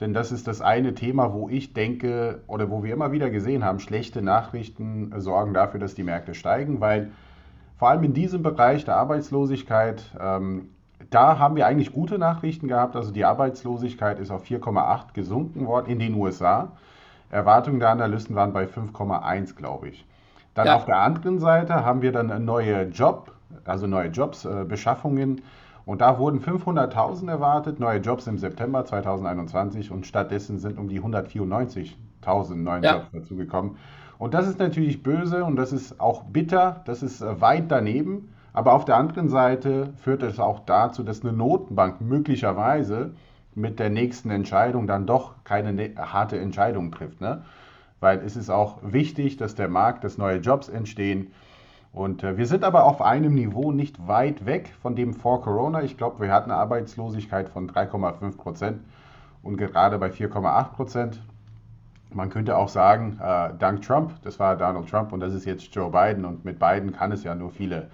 Denn 0.00 0.14
das 0.14 0.32
ist 0.32 0.48
das 0.48 0.62
eine 0.62 0.94
Thema, 0.94 1.34
wo 1.34 1.48
ich 1.48 1.74
denke 1.74 2.40
oder 2.46 2.70
wo 2.70 2.82
wir 2.82 2.92
immer 2.92 3.12
wieder 3.12 3.28
gesehen 3.28 3.64
haben, 3.64 3.80
schlechte 3.80 4.22
Nachrichten 4.22 5.12
sorgen 5.18 5.52
dafür, 5.52 5.78
dass 5.78 5.94
die 5.94 6.02
Märkte 6.02 6.34
steigen, 6.34 6.80
weil 6.80 7.10
vor 7.78 7.90
allem 7.90 8.02
in 8.02 8.14
diesem 8.14 8.42
Bereich 8.42 8.84
der 8.84 8.96
Arbeitslosigkeit, 8.96 10.04
ähm, 10.18 10.68
da 11.10 11.38
haben 11.38 11.56
wir 11.56 11.66
eigentlich 11.66 11.92
gute 11.92 12.18
Nachrichten 12.18 12.68
gehabt. 12.68 12.96
Also 12.96 13.10
die 13.10 13.24
Arbeitslosigkeit 13.24 14.18
ist 14.18 14.30
auf 14.30 14.44
4,8 14.44 15.14
gesunken 15.14 15.66
worden 15.66 15.90
in 15.90 15.98
den 15.98 16.14
USA. 16.14 16.72
Erwartungen 17.30 17.80
der 17.80 17.90
Analysten 17.90 18.36
waren 18.36 18.52
bei 18.52 18.64
5,1, 18.64 19.54
glaube 19.54 19.88
ich. 19.88 20.06
Dann 20.54 20.66
ja. 20.66 20.76
auf 20.76 20.84
der 20.84 20.98
anderen 20.98 21.38
Seite 21.38 21.84
haben 21.84 22.02
wir 22.02 22.12
dann 22.12 22.44
neue 22.44 22.84
Job, 22.88 23.32
also 23.64 23.86
neue 23.86 24.08
Jobs, 24.08 24.44
äh, 24.44 24.64
Beschaffungen 24.66 25.42
und 25.84 26.00
da 26.00 26.18
wurden 26.18 26.40
500.000 26.40 27.28
erwartet, 27.28 27.80
neue 27.80 27.98
Jobs 27.98 28.26
im 28.26 28.38
September 28.38 28.84
2021 28.84 29.90
und 29.90 30.06
stattdessen 30.06 30.58
sind 30.58 30.78
um 30.78 30.88
die 30.88 31.00
194.000 31.00 32.54
neue 32.56 32.82
ja. 32.82 32.96
Jobs 32.96 33.10
dazugekommen. 33.12 33.76
Und 34.18 34.34
das 34.34 34.46
ist 34.46 34.58
natürlich 34.58 35.02
böse 35.02 35.44
und 35.44 35.56
das 35.56 35.72
ist 35.72 35.98
auch 35.98 36.24
bitter, 36.24 36.82
das 36.84 37.02
ist 37.02 37.22
äh, 37.22 37.40
weit 37.40 37.70
daneben. 37.70 38.34
Aber 38.52 38.74
auf 38.74 38.84
der 38.84 38.96
anderen 38.96 39.28
Seite 39.28 39.92
führt 39.96 40.22
es 40.22 40.38
auch 40.38 40.60
dazu, 40.60 41.02
dass 41.02 41.22
eine 41.22 41.32
Notenbank 41.32 42.00
möglicherweise 42.00 43.12
mit 43.54 43.78
der 43.78 43.90
nächsten 43.90 44.30
Entscheidung 44.30 44.86
dann 44.86 45.06
doch 45.06 45.34
keine 45.44 45.72
ne-, 45.72 45.94
harte 45.96 46.38
Entscheidung 46.38 46.92
trifft. 46.92 47.20
Ne? 47.20 47.42
Weil 48.00 48.18
es 48.18 48.36
ist 48.36 48.50
auch 48.50 48.78
wichtig, 48.82 49.36
dass 49.36 49.54
der 49.54 49.68
Markt, 49.68 50.04
dass 50.04 50.18
neue 50.18 50.38
Jobs 50.38 50.68
entstehen. 50.68 51.32
Und 51.92 52.22
äh, 52.22 52.36
wir 52.36 52.46
sind 52.46 52.64
aber 52.64 52.84
auf 52.84 53.02
einem 53.02 53.34
Niveau 53.34 53.72
nicht 53.72 54.06
weit 54.06 54.46
weg 54.46 54.72
von 54.80 54.94
dem 54.94 55.14
vor 55.14 55.42
Corona. 55.42 55.82
Ich 55.82 55.96
glaube, 55.96 56.20
wir 56.20 56.32
hatten 56.32 56.50
eine 56.50 56.60
Arbeitslosigkeit 56.60 57.48
von 57.48 57.68
3,5 57.68 58.36
Prozent 58.36 58.80
und 59.42 59.56
gerade 59.56 59.98
bei 59.98 60.08
4,8 60.08 60.72
Prozent. 60.72 61.22
Man 62.12 62.28
könnte 62.30 62.56
auch 62.56 62.68
sagen, 62.68 63.18
äh, 63.22 63.50
dank 63.58 63.82
Trump, 63.82 64.12
das 64.22 64.38
war 64.38 64.56
Donald 64.56 64.88
Trump 64.88 65.12
und 65.12 65.20
das 65.20 65.32
ist 65.32 65.44
jetzt 65.44 65.74
Joe 65.74 65.90
Biden 65.90 66.24
und 66.24 66.44
mit 66.44 66.58
Biden 66.58 66.92
kann 66.92 67.12
es 67.12 67.24
ja 67.24 67.34
nur 67.34 67.50
viele 67.50 67.88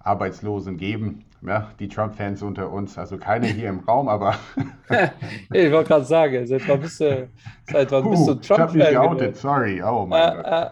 Arbeitslosen 0.00 0.76
geben. 0.76 1.24
Ja, 1.46 1.68
die 1.78 1.88
Trump-Fans 1.88 2.42
unter 2.42 2.72
uns, 2.72 2.96
also 2.96 3.18
keine 3.18 3.46
hier 3.46 3.68
im 3.68 3.80
Raum, 3.80 4.08
aber. 4.08 4.34
ich 5.52 5.70
wollte 5.70 5.88
gerade 5.88 6.04
sagen, 6.04 6.46
seit 6.46 6.66
wann 6.66 6.80
bist 6.80 7.00
du, 7.00 7.28
seit 7.70 7.92
wann 7.92 8.10
bist 8.10 8.26
du 8.26 8.34
Trump-Fan? 8.34 8.80
Ich 8.80 8.96
habe 8.96 9.10
mich 9.10 9.20
geoutet, 9.20 9.36
sorry, 9.36 9.82
oh 9.82 10.06
mein 10.06 10.38
äh, 10.38 10.70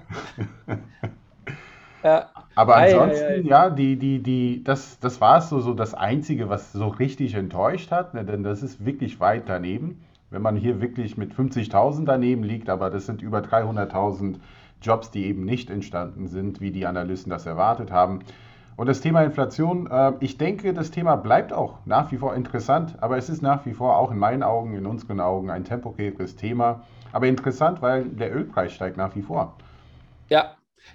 Gott. 0.66 0.78
Äh, 2.02 2.22
Aber 2.54 2.76
ansonsten, 2.76 3.24
ei, 3.24 3.28
ei, 3.28 3.34
ei. 3.36 3.40
ja, 3.40 3.70
die, 3.70 3.96
die, 3.96 4.22
die, 4.22 4.64
das, 4.64 4.98
das 4.98 5.20
war 5.20 5.40
so, 5.40 5.60
so 5.60 5.74
das 5.74 5.94
Einzige, 5.94 6.48
was 6.48 6.72
so 6.72 6.88
richtig 6.88 7.34
enttäuscht 7.34 7.90
hat, 7.90 8.14
ne? 8.14 8.24
denn 8.24 8.42
das 8.42 8.62
ist 8.62 8.84
wirklich 8.84 9.20
weit 9.20 9.44
daneben. 9.46 10.04
Wenn 10.30 10.42
man 10.42 10.56
hier 10.56 10.80
wirklich 10.80 11.16
mit 11.16 11.34
50.000 11.34 12.04
daneben 12.06 12.42
liegt, 12.42 12.70
aber 12.70 12.88
das 12.90 13.06
sind 13.06 13.20
über 13.20 13.40
300.000 13.40 14.36
Jobs, 14.80 15.10
die 15.10 15.26
eben 15.26 15.44
nicht 15.44 15.70
entstanden 15.70 16.26
sind, 16.26 16.60
wie 16.60 16.70
die 16.70 16.86
Analysten 16.86 17.30
das 17.30 17.46
erwartet 17.46 17.90
haben. 17.90 18.20
Und 18.76 18.88
das 18.88 19.00
Thema 19.00 19.22
Inflation, 19.22 19.86
äh, 19.90 20.12
ich 20.20 20.38
denke, 20.38 20.72
das 20.72 20.90
Thema 20.90 21.16
bleibt 21.16 21.52
auch 21.52 21.78
nach 21.84 22.10
wie 22.12 22.16
vor 22.16 22.34
interessant, 22.34 22.96
aber 23.00 23.18
es 23.18 23.28
ist 23.28 23.42
nach 23.42 23.66
wie 23.66 23.74
vor 23.74 23.98
auch 23.98 24.10
in 24.10 24.18
meinen 24.18 24.42
Augen, 24.42 24.74
in 24.74 24.86
unseren 24.86 25.20
Augen 25.20 25.50
ein 25.50 25.64
temporäres 25.64 26.36
Thema. 26.36 26.80
Aber 27.12 27.26
interessant, 27.26 27.82
weil 27.82 28.04
der 28.04 28.34
Ölpreis 28.34 28.72
steigt 28.72 28.96
nach 28.96 29.14
wie 29.14 29.22
vor. 29.22 29.54
Ja, 30.30 30.52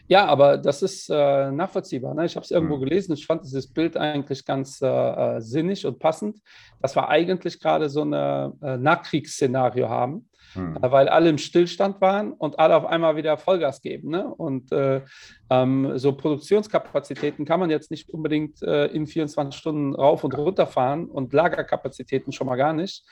ja, 0.08 0.26
aber 0.26 0.58
das 0.58 0.82
ist 0.82 1.10
äh, 1.10 1.52
nachvollziehbar. 1.52 2.14
Ne? 2.14 2.26
Ich 2.26 2.36
habe 2.36 2.44
es 2.44 2.52
irgendwo 2.52 2.78
mhm. 2.78 2.82
gelesen. 2.82 3.14
Ich 3.14 3.26
fand 3.26 3.44
dieses 3.44 3.72
Bild 3.72 3.98
eigentlich 3.98 4.46
ganz 4.46 4.82
äh, 4.82 4.88
äh 4.88 5.42
sinnig 5.42 5.86
und 5.86 6.00
passend, 6.00 6.38
dass 6.82 6.96
wir 6.96 7.10
eigentlich 7.10 7.60
gerade 7.60 7.90
so 7.90 8.04
ein 8.04 8.14
äh, 8.14 8.78
Nachkriegsszenario 8.78 9.90
haben 9.90 10.30
mhm. 10.58 10.78
weil 10.82 11.10
alle 11.10 11.30
im 11.30 11.38
Stillstand 11.38 12.02
waren 12.02 12.34
und 12.34 12.60
alle 12.60 12.76
auf 12.76 12.86
einmal 12.86 13.16
wieder 13.16 13.38
Vollgas 13.38 13.82
geben. 13.82 14.10
Ne? 14.10 14.28
Und 14.28 14.72
äh, 14.72 15.02
ähm, 15.50 15.98
so 15.98 16.14
Produktionskapazitäten 16.14 17.46
kann 17.46 17.60
man 17.60 17.70
jetzt 17.70 17.92
nicht 17.92 18.10
unbedingt 18.10 18.62
äh, 18.62 18.88
in 18.88 19.08
24 19.08 19.58
Stunden 19.58 19.96
rauf 19.96 20.24
und 20.24 20.38
runter 20.38 20.68
fahren 20.68 21.06
und 21.06 21.34
Lagerkapazitäten 21.34 22.32
schon 22.34 22.48
mal 22.48 22.56
gar 22.56 22.74
nicht. 22.74 23.06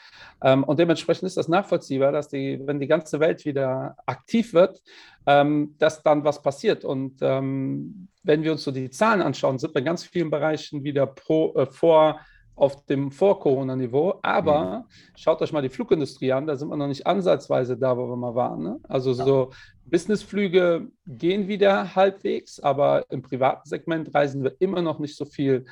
Ähm, 0.44 0.64
und 0.64 0.80
dementsprechend 0.80 1.28
ist 1.28 1.38
das 1.38 1.48
nachvollziehbar, 1.48 2.12
dass 2.12 2.28
die, 2.28 2.60
wenn 2.66 2.80
die 2.80 2.88
ganze 2.88 3.20
Welt 3.20 3.46
wieder 3.46 3.96
aktiv 4.06 4.54
wird, 4.54 4.82
ähm, 5.26 5.76
dass 5.78 6.04
dann 6.04 6.24
was 6.24 6.42
passiert. 6.42 6.84
Und 6.84 7.20
ähm, 7.22 8.10
wenn 8.24 8.44
wir 8.44 8.52
uns 8.52 8.64
so 8.64 8.72
die 8.72 8.90
Zahlen 8.90 9.22
anschauen, 9.22 9.60
sind 9.60 9.74
wir 9.74 9.80
in 9.80 9.86
ganz 9.86 10.04
vielen 10.04 10.30
Bereichen 10.30 10.84
wieder 10.84 11.08
pro, 11.08 11.54
äh, 11.56 11.66
vor 11.68 12.20
auf 12.56 12.86
dem 12.86 13.12
Vor-Corona-Niveau. 13.12 14.20
Aber 14.22 14.80
mhm. 14.80 14.84
schaut 15.16 15.42
euch 15.42 15.52
mal 15.52 15.62
die 15.62 15.70
Flugindustrie 15.70 16.32
an, 16.32 16.48
da 16.48 16.56
sind 16.56 16.70
wir 16.70 16.78
noch 16.78 16.88
nicht 16.88 17.06
ansatzweise 17.06 17.78
da, 17.78 17.98
wo 17.98 18.08
wir 18.08 18.16
mal 18.16 18.36
waren. 18.36 18.64
Ne? 18.64 18.80
Also 18.84 19.12
ja. 19.12 19.26
so 19.26 19.52
Businessflüge 19.86 20.88
gehen 21.06 21.48
wieder 21.48 21.96
halbwegs, 21.96 22.60
aber 22.60 23.06
im 23.10 23.22
privaten 23.22 23.68
Segment 23.68 24.14
reisen 24.14 24.44
wir 24.44 24.56
immer 24.60 24.82
noch 24.82 25.00
nicht 25.00 25.16
so 25.16 25.26
viel 25.26 25.66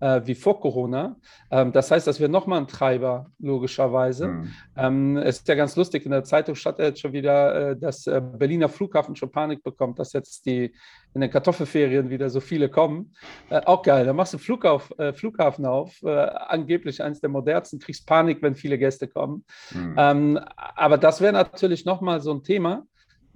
äh, 0.00 0.20
wie 0.24 0.34
vor 0.34 0.60
Corona. 0.60 1.16
Ähm, 1.50 1.72
das 1.72 1.90
heißt, 1.90 2.06
dass 2.06 2.20
wir 2.20 2.28
nochmal 2.28 2.58
einen 2.58 2.68
Treiber, 2.68 3.30
logischerweise. 3.38 4.28
Mhm. 4.28 4.50
Ähm, 4.76 5.16
es 5.18 5.38
ist 5.38 5.48
ja 5.48 5.54
ganz 5.54 5.76
lustig, 5.76 6.04
in 6.04 6.10
der 6.10 6.24
Zeitung 6.24 6.54
stand 6.54 6.78
jetzt 6.78 7.00
schon 7.00 7.12
wieder, 7.12 7.70
äh, 7.70 7.76
dass 7.76 8.06
äh, 8.06 8.20
Berliner 8.20 8.68
Flughafen 8.68 9.16
schon 9.16 9.30
Panik 9.30 9.62
bekommt, 9.62 9.98
dass 9.98 10.12
jetzt 10.12 10.46
die 10.46 10.72
in 11.14 11.20
den 11.20 11.30
Kartoffelferien 11.30 12.10
wieder 12.10 12.30
so 12.30 12.40
viele 12.40 12.68
kommen. 12.68 13.14
Äh, 13.50 13.60
auch 13.64 13.82
geil, 13.82 14.04
da 14.04 14.12
machst 14.12 14.34
du 14.34 14.38
Flughauf, 14.38 14.92
äh, 14.98 15.12
Flughafen 15.12 15.66
auf, 15.66 16.02
äh, 16.02 16.08
angeblich 16.08 17.02
eines 17.02 17.20
der 17.20 17.30
modernsten, 17.30 17.78
kriegst 17.78 18.06
Panik, 18.06 18.42
wenn 18.42 18.54
viele 18.54 18.78
Gäste 18.78 19.08
kommen. 19.08 19.44
Mhm. 19.72 19.94
Ähm, 19.96 20.40
aber 20.56 20.98
das 20.98 21.20
wäre 21.20 21.32
natürlich 21.32 21.84
nochmal 21.84 22.20
so 22.20 22.32
ein 22.32 22.42
Thema 22.42 22.86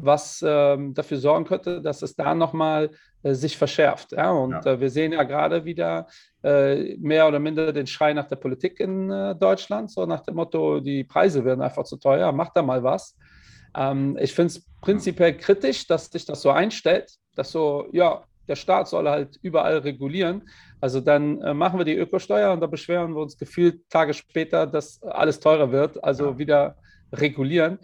was 0.04 0.44
ähm, 0.46 0.94
dafür 0.94 1.18
sorgen 1.18 1.44
könnte, 1.44 1.80
dass 1.80 2.02
es 2.02 2.14
da 2.16 2.34
nochmal 2.34 2.90
äh, 3.22 3.34
sich 3.34 3.56
verschärft. 3.56 4.12
Ja? 4.12 4.30
Und 4.32 4.64
ja. 4.64 4.72
Äh, 4.72 4.80
wir 4.80 4.90
sehen 4.90 5.12
ja 5.12 5.22
gerade 5.22 5.64
wieder 5.64 6.06
äh, 6.42 6.96
mehr 6.96 7.28
oder 7.28 7.38
minder 7.38 7.72
den 7.72 7.86
Schrei 7.86 8.12
nach 8.12 8.26
der 8.26 8.36
Politik 8.36 8.80
in 8.80 9.10
äh, 9.10 9.36
Deutschland, 9.36 9.90
so 9.90 10.04
nach 10.06 10.20
dem 10.20 10.34
Motto, 10.34 10.80
die 10.80 11.04
Preise 11.04 11.44
werden 11.44 11.62
einfach 11.62 11.84
zu 11.84 11.96
teuer, 11.96 12.32
macht 12.32 12.56
da 12.56 12.62
mal 12.62 12.82
was. 12.82 13.16
Ähm, 13.76 14.18
ich 14.20 14.34
finde 14.34 14.48
es 14.48 14.66
prinzipiell 14.80 15.36
kritisch, 15.36 15.86
dass 15.86 16.06
sich 16.06 16.24
das 16.24 16.42
so 16.42 16.50
einstellt, 16.50 17.12
dass 17.36 17.52
so, 17.52 17.86
ja, 17.92 18.24
der 18.48 18.56
Staat 18.56 18.88
soll 18.88 19.08
halt 19.08 19.38
überall 19.42 19.78
regulieren. 19.78 20.42
Also 20.80 21.00
dann 21.00 21.40
äh, 21.42 21.54
machen 21.54 21.78
wir 21.78 21.84
die 21.84 21.96
Ökosteuer 21.96 22.52
und 22.52 22.60
da 22.60 22.66
beschweren 22.66 23.14
wir 23.14 23.22
uns 23.22 23.38
gefühlt 23.38 23.88
Tage 23.88 24.14
später, 24.14 24.66
dass 24.66 25.00
alles 25.04 25.38
teurer 25.38 25.70
wird, 25.70 26.02
also 26.02 26.30
ja. 26.30 26.38
wieder 26.38 26.76
regulieren. 27.12 27.78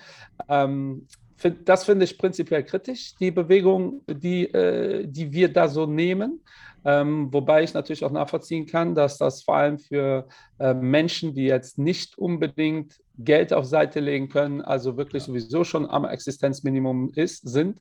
Ähm, 0.48 1.06
find, 1.38 1.68
das 1.68 1.84
finde 1.84 2.04
ich 2.04 2.18
prinzipiell 2.18 2.64
kritisch, 2.64 3.14
die 3.16 3.30
Bewegung, 3.30 4.02
die, 4.06 4.44
äh, 4.52 5.06
die 5.06 5.32
wir 5.32 5.52
da 5.52 5.68
so 5.68 5.86
nehmen. 5.86 6.42
Ähm, 6.84 7.32
wobei 7.32 7.64
ich 7.64 7.74
natürlich 7.74 8.04
auch 8.04 8.12
nachvollziehen 8.12 8.66
kann, 8.66 8.94
dass 8.94 9.18
das 9.18 9.42
vor 9.42 9.56
allem 9.56 9.78
für 9.78 10.28
äh, 10.58 10.74
Menschen, 10.74 11.34
die 11.34 11.44
jetzt 11.44 11.78
nicht 11.78 12.16
unbedingt 12.18 13.00
Geld 13.18 13.52
auf 13.52 13.64
Seite 13.64 14.00
legen 14.00 14.28
können, 14.28 14.62
also 14.62 14.96
wirklich 14.96 15.24
sowieso 15.24 15.64
schon 15.64 15.90
am 15.90 16.04
Existenzminimum 16.04 17.10
ist, 17.14 17.48
sind, 17.48 17.80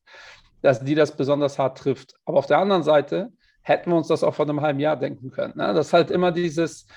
dass 0.61 0.83
die 0.83 0.95
das 0.95 1.15
besonders 1.15 1.59
hart 1.59 1.77
trifft. 1.77 2.15
Aber 2.25 2.39
auf 2.39 2.47
der 2.47 2.57
anderen 2.57 2.83
Seite 2.83 3.31
hätten 3.61 3.91
wir 3.91 3.97
uns 3.97 4.07
das 4.07 4.23
auch 4.23 4.33
vor 4.33 4.49
einem 4.49 4.61
halben 4.61 4.79
Jahr 4.79 4.97
denken 4.97 5.29
können. 5.29 5.53
Ne? 5.55 5.73
Das 5.73 5.87
ist 5.87 5.93
halt 5.93 6.09
immer 6.09 6.31
dieses, 6.31 6.87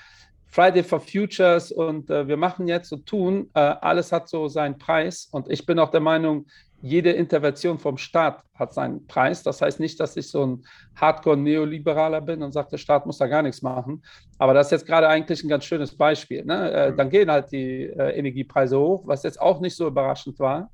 Friday 0.51 0.83
for 0.83 0.99
Futures 0.99 1.71
und 1.71 2.09
äh, 2.09 2.27
wir 2.27 2.35
machen 2.35 2.67
jetzt 2.67 2.91
und 2.91 3.05
tun, 3.05 3.49
äh, 3.53 3.59
alles 3.59 4.11
hat 4.11 4.27
so 4.27 4.49
seinen 4.49 4.77
Preis. 4.77 5.29
Und 5.31 5.49
ich 5.49 5.65
bin 5.65 5.79
auch 5.79 5.89
der 5.89 6.01
Meinung, 6.01 6.45
jede 6.81 7.11
Intervention 7.11 7.79
vom 7.79 7.97
Staat 7.97 8.43
hat 8.55 8.73
seinen 8.73 9.07
Preis. 9.07 9.43
Das 9.43 9.61
heißt 9.61 9.79
nicht, 9.79 9.99
dass 9.99 10.17
ich 10.17 10.29
so 10.29 10.45
ein 10.45 10.65
Hardcore-Neoliberaler 10.95 12.21
bin 12.21 12.43
und 12.43 12.51
sage, 12.51 12.69
der 12.71 12.77
Staat 12.77 13.05
muss 13.05 13.17
da 13.17 13.27
gar 13.27 13.43
nichts 13.43 13.61
machen. 13.61 14.03
Aber 14.39 14.53
das 14.53 14.67
ist 14.67 14.71
jetzt 14.71 14.87
gerade 14.87 15.07
eigentlich 15.07 15.43
ein 15.43 15.49
ganz 15.49 15.63
schönes 15.63 15.95
Beispiel. 15.95 16.43
Ne? 16.43 16.71
Äh, 16.71 16.95
dann 16.95 17.09
gehen 17.09 17.31
halt 17.31 17.51
die 17.51 17.83
äh, 17.83 18.17
Energiepreise 18.17 18.77
hoch, 18.77 19.03
was 19.05 19.23
jetzt 19.23 19.39
auch 19.39 19.61
nicht 19.61 19.75
so 19.75 19.87
überraschend 19.87 20.39
war 20.39 20.69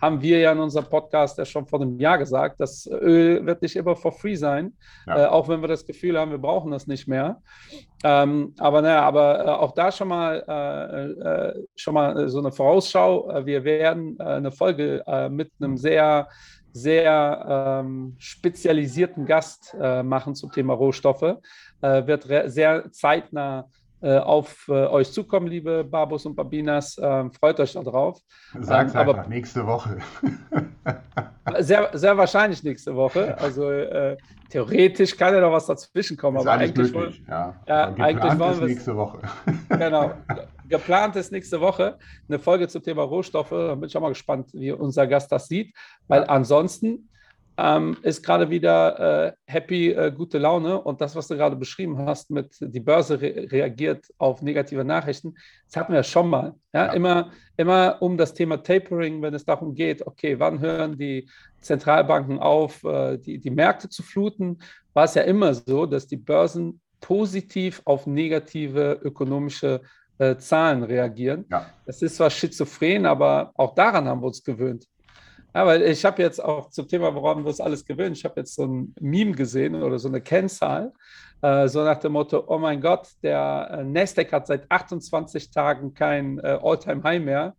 haben 0.00 0.22
wir 0.22 0.38
ja 0.38 0.52
in 0.52 0.58
unserem 0.58 0.86
Podcast 0.86 1.38
ja 1.38 1.44
schon 1.44 1.66
vor 1.66 1.80
einem 1.80 1.98
Jahr 1.98 2.18
gesagt, 2.18 2.60
das 2.60 2.86
Öl 2.86 3.44
wird 3.44 3.62
nicht 3.62 3.76
immer 3.76 3.96
for 3.96 4.12
free 4.12 4.34
sein, 4.34 4.72
ja. 5.06 5.24
äh, 5.24 5.26
auch 5.26 5.48
wenn 5.48 5.60
wir 5.60 5.68
das 5.68 5.84
Gefühl 5.84 6.18
haben, 6.18 6.30
wir 6.30 6.38
brauchen 6.38 6.70
das 6.70 6.86
nicht 6.86 7.06
mehr. 7.06 7.42
Ähm, 8.02 8.54
aber 8.58 8.82
naja, 8.82 9.02
aber 9.02 9.44
äh, 9.44 9.48
auch 9.48 9.72
da 9.72 9.92
schon 9.92 10.08
mal, 10.08 10.44
äh, 10.48 11.28
äh 11.28 11.66
schon 11.76 11.94
mal 11.94 12.28
so 12.28 12.38
eine 12.38 12.52
Vorausschau. 12.52 13.30
Äh, 13.30 13.46
wir 13.46 13.64
werden 13.64 14.16
äh, 14.18 14.24
eine 14.24 14.52
Folge 14.52 15.04
mit 15.30 15.52
einem 15.60 15.76
sehr 15.76 16.28
sehr 16.72 17.82
ähm, 17.82 18.14
spezialisierten 18.18 19.26
Gast 19.26 19.74
machen 20.04 20.36
zum 20.36 20.52
Thema 20.52 20.74
Rohstoffe. 20.74 21.38
wird 21.80 22.28
sehr 22.46 22.92
zeitnah 22.92 23.60
äh, 23.60 23.79
auf 24.08 24.66
äh, 24.68 24.72
euch 24.72 25.12
zukommen, 25.12 25.46
liebe 25.46 25.84
Babus 25.84 26.26
und 26.26 26.34
Babinas. 26.34 26.98
Ähm, 27.00 27.32
freut 27.32 27.60
euch 27.60 27.72
darauf. 27.72 28.18
Sagt 28.60 28.94
ähm, 28.94 29.00
einfach 29.00 29.26
nächste 29.26 29.66
Woche. 29.66 29.98
sehr, 31.58 31.90
sehr 31.92 32.16
wahrscheinlich 32.16 32.62
nächste 32.62 32.94
Woche. 32.94 33.36
Also 33.38 33.70
äh, 33.70 34.16
theoretisch 34.48 35.16
kann 35.16 35.34
ja 35.34 35.40
noch 35.40 35.52
was 35.52 35.66
dazwischen 35.66 36.16
kommen. 36.16 36.38
Ist 36.38 36.46
aber 36.46 36.52
eigentlich, 36.52 36.92
möglich, 36.92 37.22
ja. 37.28 37.54
ja 37.66 37.94
eigentlich 37.94 38.38
wollen 38.38 38.60
wir 38.60 38.66
nächste 38.66 38.96
Woche. 38.96 39.18
genau. 39.68 40.12
Geplant 40.68 41.16
ist 41.16 41.32
nächste 41.32 41.60
Woche 41.60 41.98
eine 42.28 42.38
Folge 42.38 42.68
zum 42.68 42.82
Thema 42.82 43.02
Rohstoffe. 43.02 43.50
Da 43.50 43.74
bin 43.74 43.88
ich 43.88 43.96
auch 43.96 44.00
mal 44.00 44.10
gespannt, 44.10 44.50
wie 44.52 44.72
unser 44.72 45.06
Gast 45.06 45.30
das 45.32 45.48
sieht. 45.48 45.74
Weil 46.08 46.24
ansonsten 46.24 47.10
ähm, 47.56 47.96
ist 48.02 48.24
gerade 48.24 48.48
wieder 48.48 49.26
äh, 49.26 49.32
happy, 49.46 49.90
äh, 49.90 50.10
gute 50.10 50.38
Laune. 50.38 50.80
Und 50.80 51.00
das, 51.00 51.14
was 51.14 51.28
du 51.28 51.36
gerade 51.36 51.56
beschrieben 51.56 51.98
hast, 51.98 52.30
mit 52.30 52.56
die 52.60 52.80
Börse 52.80 53.20
re 53.20 53.48
reagiert 53.50 54.06
auf 54.18 54.42
negative 54.42 54.84
Nachrichten, 54.84 55.34
das 55.66 55.76
hatten 55.76 55.92
wir 55.92 55.98
ja 55.98 56.04
schon 56.04 56.30
mal. 56.30 56.54
Ja? 56.72 56.86
ja? 56.86 56.92
Immer, 56.92 57.30
immer 57.56 57.98
um 58.00 58.16
das 58.16 58.34
Thema 58.34 58.62
Tapering, 58.62 59.20
wenn 59.22 59.34
es 59.34 59.44
darum 59.44 59.74
geht, 59.74 60.06
okay, 60.06 60.38
wann 60.38 60.60
hören 60.60 60.96
die 60.96 61.28
Zentralbanken 61.60 62.38
auf, 62.38 62.82
äh, 62.84 63.18
die, 63.18 63.38
die 63.38 63.50
Märkte 63.50 63.88
zu 63.88 64.02
fluten, 64.02 64.58
war 64.94 65.04
es 65.04 65.14
ja 65.14 65.22
immer 65.22 65.54
so, 65.54 65.86
dass 65.86 66.06
die 66.06 66.16
Börsen 66.16 66.80
positiv 67.00 67.82
auf 67.84 68.06
negative 68.06 69.00
ökonomische 69.02 69.80
äh, 70.18 70.36
Zahlen 70.36 70.82
reagieren. 70.82 71.46
Ja. 71.50 71.66
Das 71.86 72.02
ist 72.02 72.16
zwar 72.16 72.30
schizophren, 72.30 73.06
aber 73.06 73.52
auch 73.54 73.74
daran 73.74 74.06
haben 74.06 74.20
wir 74.20 74.26
uns 74.26 74.44
gewöhnt. 74.44 74.86
Weil 75.52 75.82
ich 75.82 76.04
habe 76.04 76.22
jetzt 76.22 76.42
auch 76.42 76.70
zum 76.70 76.88
Thema, 76.88 77.14
woran 77.14 77.42
wir 77.42 77.48
uns 77.48 77.60
alles 77.60 77.84
gewöhnen, 77.84 78.12
ich 78.12 78.24
habe 78.24 78.40
jetzt 78.40 78.54
so 78.54 78.64
ein 78.64 78.94
Meme 79.00 79.32
gesehen 79.32 79.74
oder 79.82 79.98
so 79.98 80.08
eine 80.08 80.20
Kennzahl, 80.20 80.92
äh, 81.42 81.68
so 81.68 81.82
nach 81.82 81.98
dem 81.98 82.12
Motto, 82.12 82.44
oh 82.46 82.58
mein 82.58 82.80
Gott, 82.80 83.08
der 83.22 83.78
äh, 83.80 83.84
Nasdaq 83.84 84.32
hat 84.32 84.46
seit 84.46 84.70
28 84.70 85.50
Tagen 85.50 85.94
kein 85.94 86.38
äh, 86.38 86.58
All-Time-High 86.62 87.22
mehr. 87.22 87.54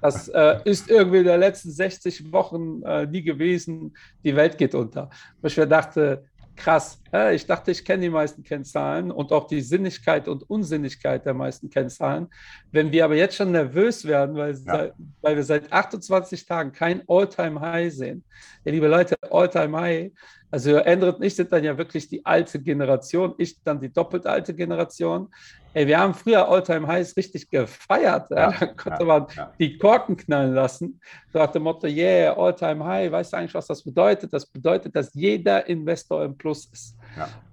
Das 0.00 0.28
äh, 0.28 0.58
ist 0.64 0.90
irgendwie 0.90 1.18
in 1.18 1.24
den 1.24 1.40
letzten 1.40 1.70
60 1.70 2.32
Wochen 2.32 2.82
äh, 2.82 3.06
nie 3.06 3.22
gewesen. 3.22 3.94
Die 4.24 4.34
Welt 4.34 4.56
geht 4.56 4.74
unter. 4.74 5.10
Wo 5.40 5.48
ich 5.48 5.56
mir 5.56 5.66
dachte, 5.66 6.24
krass, 6.56 7.00
Ich 7.32 7.46
dachte, 7.46 7.70
ich 7.70 7.84
kenne 7.84 8.02
die 8.02 8.10
meisten 8.10 8.42
Kennzahlen 8.42 9.10
und 9.10 9.32
auch 9.32 9.46
die 9.46 9.60
Sinnigkeit 9.60 10.28
und 10.28 10.48
Unsinnigkeit 10.48 11.24
der 11.24 11.34
meisten 11.34 11.70
Kennzahlen. 11.70 12.28
Wenn 12.72 12.92
wir 12.92 13.04
aber 13.04 13.16
jetzt 13.16 13.36
schon 13.36 13.52
nervös 13.52 14.04
werden, 14.04 14.36
weil, 14.36 14.56
ja. 14.64 14.90
weil 15.22 15.36
wir 15.36 15.44
seit 15.44 15.72
28 15.72 16.46
Tagen 16.46 16.72
kein 16.72 17.02
All-Time-High 17.08 17.92
sehen. 17.92 18.24
Ja, 18.64 18.72
liebe 18.72 18.88
Leute, 18.88 19.16
All-Time-High, 19.30 20.12
also 20.50 20.76
ändert 20.76 21.20
nicht, 21.20 21.36
sind 21.36 21.52
dann 21.52 21.64
ja 21.64 21.76
wirklich 21.76 22.08
die 22.08 22.24
alte 22.24 22.60
Generation, 22.60 23.34
ich 23.38 23.62
dann 23.62 23.80
die 23.80 23.92
doppelt 23.92 24.26
alte 24.26 24.54
Generation. 24.54 25.28
Ey, 25.76 25.86
wir 25.86 25.98
haben 25.98 26.14
früher 26.14 26.48
Alltime 26.48 26.86
Highs 26.86 27.14
richtig 27.18 27.50
gefeiert. 27.50 28.30
Ja, 28.30 28.50
Da 28.50 28.66
konnte 28.66 29.04
man 29.04 29.26
die 29.58 29.76
Korken 29.76 30.16
knallen 30.16 30.54
lassen. 30.54 30.98
So 31.30 31.38
nach 31.38 31.52
dem 31.52 31.64
Motto, 31.64 31.86
yeah, 31.86 32.32
Alltime 32.32 32.82
High. 32.82 33.12
Weißt 33.12 33.34
du 33.34 33.36
eigentlich, 33.36 33.52
was 33.52 33.66
das 33.66 33.84
bedeutet? 33.84 34.32
Das 34.32 34.46
bedeutet, 34.46 34.96
dass 34.96 35.12
jeder 35.12 35.66
Investor 35.66 36.24
im 36.24 36.34
Plus 36.34 36.64
ist. 36.72 36.96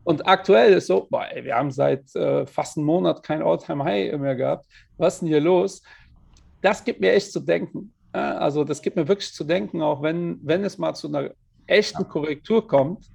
Und 0.03 0.27
aktuell 0.27 0.73
ist 0.73 0.87
so, 0.87 1.07
boah, 1.09 1.25
ey, 1.31 1.43
wir 1.43 1.55
haben 1.55 1.71
seit 1.71 2.13
äh, 2.15 2.45
fast 2.45 2.77
einem 2.77 2.85
Monat 2.85 3.23
kein 3.23 3.41
Alltime 3.41 3.83
High 3.83 4.17
mehr 4.19 4.35
gehabt. 4.35 4.65
Was 4.97 5.15
ist 5.15 5.19
denn 5.21 5.29
hier 5.29 5.41
los? 5.41 5.81
Das 6.61 6.83
gibt 6.83 6.99
mir 6.99 7.13
echt 7.13 7.31
zu 7.31 7.39
denken. 7.39 7.93
Also 8.11 8.63
das 8.63 8.81
gibt 8.81 8.95
mir 8.95 9.07
wirklich 9.07 9.33
zu 9.33 9.43
denken, 9.43 9.81
auch 9.81 10.03
wenn, 10.03 10.39
wenn 10.43 10.63
es 10.63 10.77
mal 10.77 10.93
zu 10.93 11.07
einer 11.07 11.31
echten 11.65 12.07
Korrektur 12.07 12.67
kommt, 12.67 13.09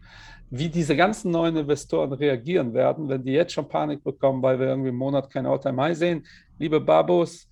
wie 0.50 0.69
diese 0.69 0.97
ganzen 0.97 1.31
neuen 1.31 1.57
Investoren 1.57 2.12
reagieren 2.12 2.75
werden, 2.75 3.09
wenn 3.09 3.23
die 3.23 3.33
jetzt 3.33 3.52
schon 3.52 3.69
Panik 3.69 4.02
bekommen, 4.02 4.43
weil 4.43 4.59
wir 4.59 4.67
irgendwie 4.67 4.88
im 4.88 4.97
Monat 4.97 5.31
kein 5.31 5.47
All-Time-High 5.47 5.97
sehen. 5.97 6.26
Liebe 6.59 6.81
Babos, 6.81 7.49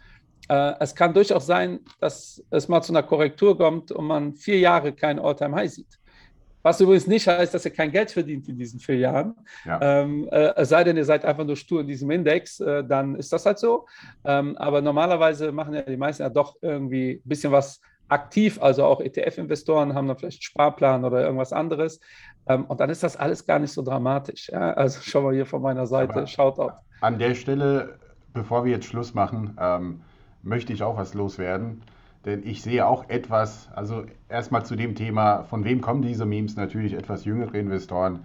äh, 0.48 0.72
es 0.80 0.94
kann 0.94 1.14
durchaus 1.14 1.46
sein, 1.46 1.80
dass 2.00 2.42
es 2.50 2.68
mal 2.68 2.82
zu 2.82 2.92
einer 2.92 3.02
Korrektur 3.02 3.56
kommt 3.56 3.92
und 3.92 4.06
man 4.06 4.34
vier 4.34 4.58
Jahre 4.58 4.92
kein 4.92 5.18
All-Time-High 5.18 5.70
sieht. 5.70 5.98
Was 6.66 6.80
übrigens 6.80 7.06
nicht 7.06 7.28
heißt, 7.28 7.54
dass 7.54 7.64
ihr 7.64 7.70
kein 7.70 7.92
Geld 7.92 8.10
verdient 8.10 8.48
in 8.48 8.58
diesen 8.58 8.80
vier 8.80 8.96
Jahren. 8.96 9.36
Ja. 9.64 9.78
Ähm, 9.80 10.28
äh, 10.32 10.52
es 10.56 10.70
sei 10.70 10.82
denn, 10.82 10.96
ihr 10.96 11.04
seid 11.04 11.24
einfach 11.24 11.44
nur 11.44 11.54
stur 11.54 11.80
in 11.82 11.86
diesem 11.86 12.10
Index, 12.10 12.58
äh, 12.58 12.82
dann 12.82 13.14
ist 13.14 13.32
das 13.32 13.46
halt 13.46 13.60
so. 13.60 13.86
Ähm, 14.24 14.56
aber 14.56 14.82
normalerweise 14.82 15.52
machen 15.52 15.74
ja 15.74 15.82
die 15.82 15.96
meisten 15.96 16.24
ja 16.24 16.28
doch 16.28 16.56
irgendwie 16.62 17.22
ein 17.24 17.28
bisschen 17.28 17.52
was 17.52 17.80
aktiv, 18.08 18.60
also 18.60 18.84
auch 18.84 19.00
ETF-Investoren 19.00 19.94
haben 19.94 20.08
dann 20.08 20.18
vielleicht 20.18 20.38
einen 20.38 20.42
Sparplan 20.42 21.04
oder 21.04 21.22
irgendwas 21.22 21.52
anderes. 21.52 22.00
Ähm, 22.48 22.64
und 22.64 22.80
dann 22.80 22.90
ist 22.90 23.04
das 23.04 23.16
alles 23.16 23.46
gar 23.46 23.60
nicht 23.60 23.72
so 23.72 23.82
dramatisch. 23.82 24.48
Ja? 24.48 24.72
Also 24.72 25.02
schon 25.02 25.22
mal 25.22 25.34
hier 25.34 25.46
von 25.46 25.62
meiner 25.62 25.86
Seite, 25.86 26.26
schaut 26.26 26.58
auf. 26.58 26.72
An 27.00 27.20
der 27.20 27.36
Stelle, 27.36 28.00
bevor 28.32 28.64
wir 28.64 28.72
jetzt 28.72 28.86
Schluss 28.86 29.14
machen, 29.14 29.56
ähm, 29.60 30.00
möchte 30.42 30.72
ich 30.72 30.82
auch 30.82 30.96
was 30.96 31.14
loswerden. 31.14 31.84
Denn 32.26 32.42
ich 32.44 32.60
sehe 32.60 32.84
auch 32.84 33.08
etwas, 33.08 33.68
also 33.74 34.02
erstmal 34.28 34.66
zu 34.66 34.74
dem 34.74 34.96
Thema, 34.96 35.44
von 35.44 35.64
wem 35.64 35.80
kommen 35.80 36.02
diese 36.02 36.26
Memes? 36.26 36.56
Natürlich 36.56 36.94
etwas 36.94 37.24
jüngere 37.24 37.54
Investoren, 37.54 38.24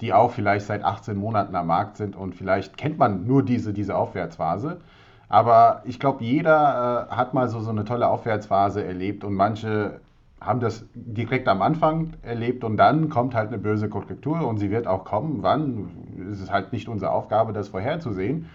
die 0.00 0.12
auch 0.12 0.32
vielleicht 0.32 0.66
seit 0.66 0.84
18 0.84 1.16
Monaten 1.16 1.54
am 1.54 1.68
Markt 1.68 1.96
sind 1.96 2.16
und 2.16 2.34
vielleicht 2.34 2.76
kennt 2.76 2.98
man 2.98 3.24
nur 3.26 3.44
diese, 3.44 3.72
diese 3.72 3.96
Aufwärtsphase. 3.96 4.80
Aber 5.28 5.82
ich 5.84 6.00
glaube, 6.00 6.24
jeder 6.24 7.08
äh, 7.10 7.14
hat 7.14 7.34
mal 7.34 7.48
so, 7.48 7.60
so 7.60 7.70
eine 7.70 7.84
tolle 7.84 8.08
Aufwärtsphase 8.08 8.84
erlebt 8.84 9.22
und 9.22 9.34
manche 9.34 10.00
haben 10.40 10.60
das 10.60 10.84
direkt 10.94 11.48
am 11.48 11.62
Anfang 11.62 12.14
erlebt 12.22 12.62
und 12.64 12.76
dann 12.76 13.08
kommt 13.08 13.34
halt 13.34 13.48
eine 13.48 13.58
böse 13.58 13.88
Korrektur 13.88 14.46
und 14.46 14.58
sie 14.58 14.70
wird 14.70 14.86
auch 14.86 15.04
kommen. 15.04 15.38
Wann? 15.42 15.88
Es 16.30 16.40
ist 16.40 16.52
halt 16.52 16.72
nicht 16.72 16.88
unsere 16.88 17.12
Aufgabe, 17.12 17.52
das 17.52 17.68
vorherzusehen. 17.68 18.48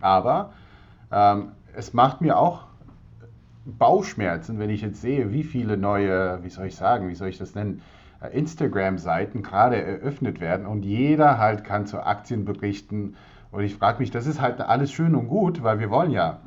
Aber 0.00 0.52
ähm, 1.12 1.52
es 1.74 1.92
macht 1.92 2.20
mir 2.20 2.38
auch 2.38 2.67
Bauchschmerzen, 3.76 4.58
wenn 4.58 4.70
ich 4.70 4.82
jetzt 4.82 5.00
sehe, 5.00 5.32
wie 5.32 5.44
viele 5.44 5.76
neue, 5.76 6.42
wie 6.42 6.48
soll 6.48 6.66
ich 6.66 6.76
sagen, 6.76 7.08
wie 7.08 7.14
soll 7.14 7.28
ich 7.28 7.38
das 7.38 7.54
nennen, 7.54 7.82
äh, 8.22 8.36
Instagram-Seiten 8.36 9.42
gerade 9.42 9.82
eröffnet 9.82 10.40
werden 10.40 10.66
und 10.66 10.84
jeder 10.84 11.38
halt 11.38 11.64
kann 11.64 11.86
zu 11.86 12.04
Aktien 12.04 12.44
berichten 12.44 13.14
und 13.50 13.62
ich 13.62 13.74
frage 13.76 14.00
mich, 14.00 14.10
das 14.10 14.26
ist 14.26 14.40
halt 14.40 14.60
alles 14.60 14.92
schön 14.92 15.14
und 15.14 15.28
gut, 15.28 15.62
weil 15.62 15.80
wir 15.80 15.90
wollen 15.90 16.10
ja 16.10 16.40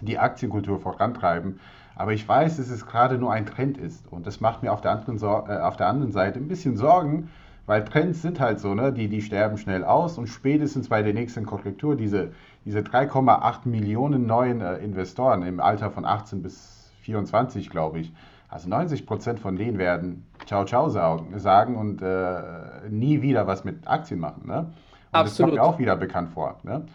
die 0.00 0.18
Aktienkultur 0.18 0.78
vorantreiben. 0.78 1.60
Aber 1.94 2.12
ich 2.12 2.28
weiß, 2.28 2.58
dass 2.58 2.68
es 2.68 2.86
gerade 2.86 3.16
nur 3.16 3.32
ein 3.32 3.46
Trend 3.46 3.78
ist. 3.78 4.06
Und 4.12 4.26
das 4.26 4.40
macht 4.40 4.62
mir 4.62 4.72
auf 4.72 4.82
der 4.82 4.90
anderen, 4.90 5.18
äh, 5.18 5.58
auf 5.60 5.76
der 5.76 5.86
anderen 5.86 6.12
Seite 6.12 6.38
ein 6.38 6.48
bisschen 6.48 6.76
Sorgen, 6.76 7.30
weil 7.66 7.84
Trends 7.84 8.22
sind 8.22 8.40
halt 8.40 8.60
so, 8.60 8.74
ne? 8.74 8.92
die, 8.92 9.08
die 9.08 9.22
sterben 9.22 9.58
schnell 9.58 9.84
aus 9.84 10.18
und 10.18 10.28
spätestens 10.28 10.88
bei 10.88 11.02
der 11.02 11.14
nächsten 11.14 11.44
Korrektur, 11.44 11.96
diese, 11.96 12.32
diese 12.64 12.78
3,8 12.80 13.68
Millionen 13.68 14.26
neuen 14.26 14.60
äh, 14.60 14.76
Investoren 14.78 15.42
im 15.42 15.60
Alter 15.60 15.90
von 15.90 16.04
18 16.04 16.42
bis 16.42 16.92
24, 17.02 17.70
glaube 17.70 18.00
ich, 18.00 18.12
also 18.48 18.68
90 18.68 19.06
Prozent 19.06 19.40
von 19.40 19.56
denen 19.56 19.78
werden 19.78 20.24
Ciao 20.46 20.64
Ciao 20.64 20.88
sagen 20.88 21.76
und 21.76 22.00
äh, 22.00 22.88
nie 22.88 23.20
wieder 23.20 23.46
was 23.46 23.64
mit 23.64 23.86
Aktien 23.88 24.20
machen. 24.20 24.46
Ne? 24.46 24.58
Und 24.58 24.66
Absolut. 25.12 25.26
Das 25.26 25.36
kommt 25.36 25.54
mir 25.54 25.62
auch 25.62 25.78
wieder 25.78 25.96
bekannt 25.96 26.30
vor. 26.30 26.60
Ne? 26.62 26.86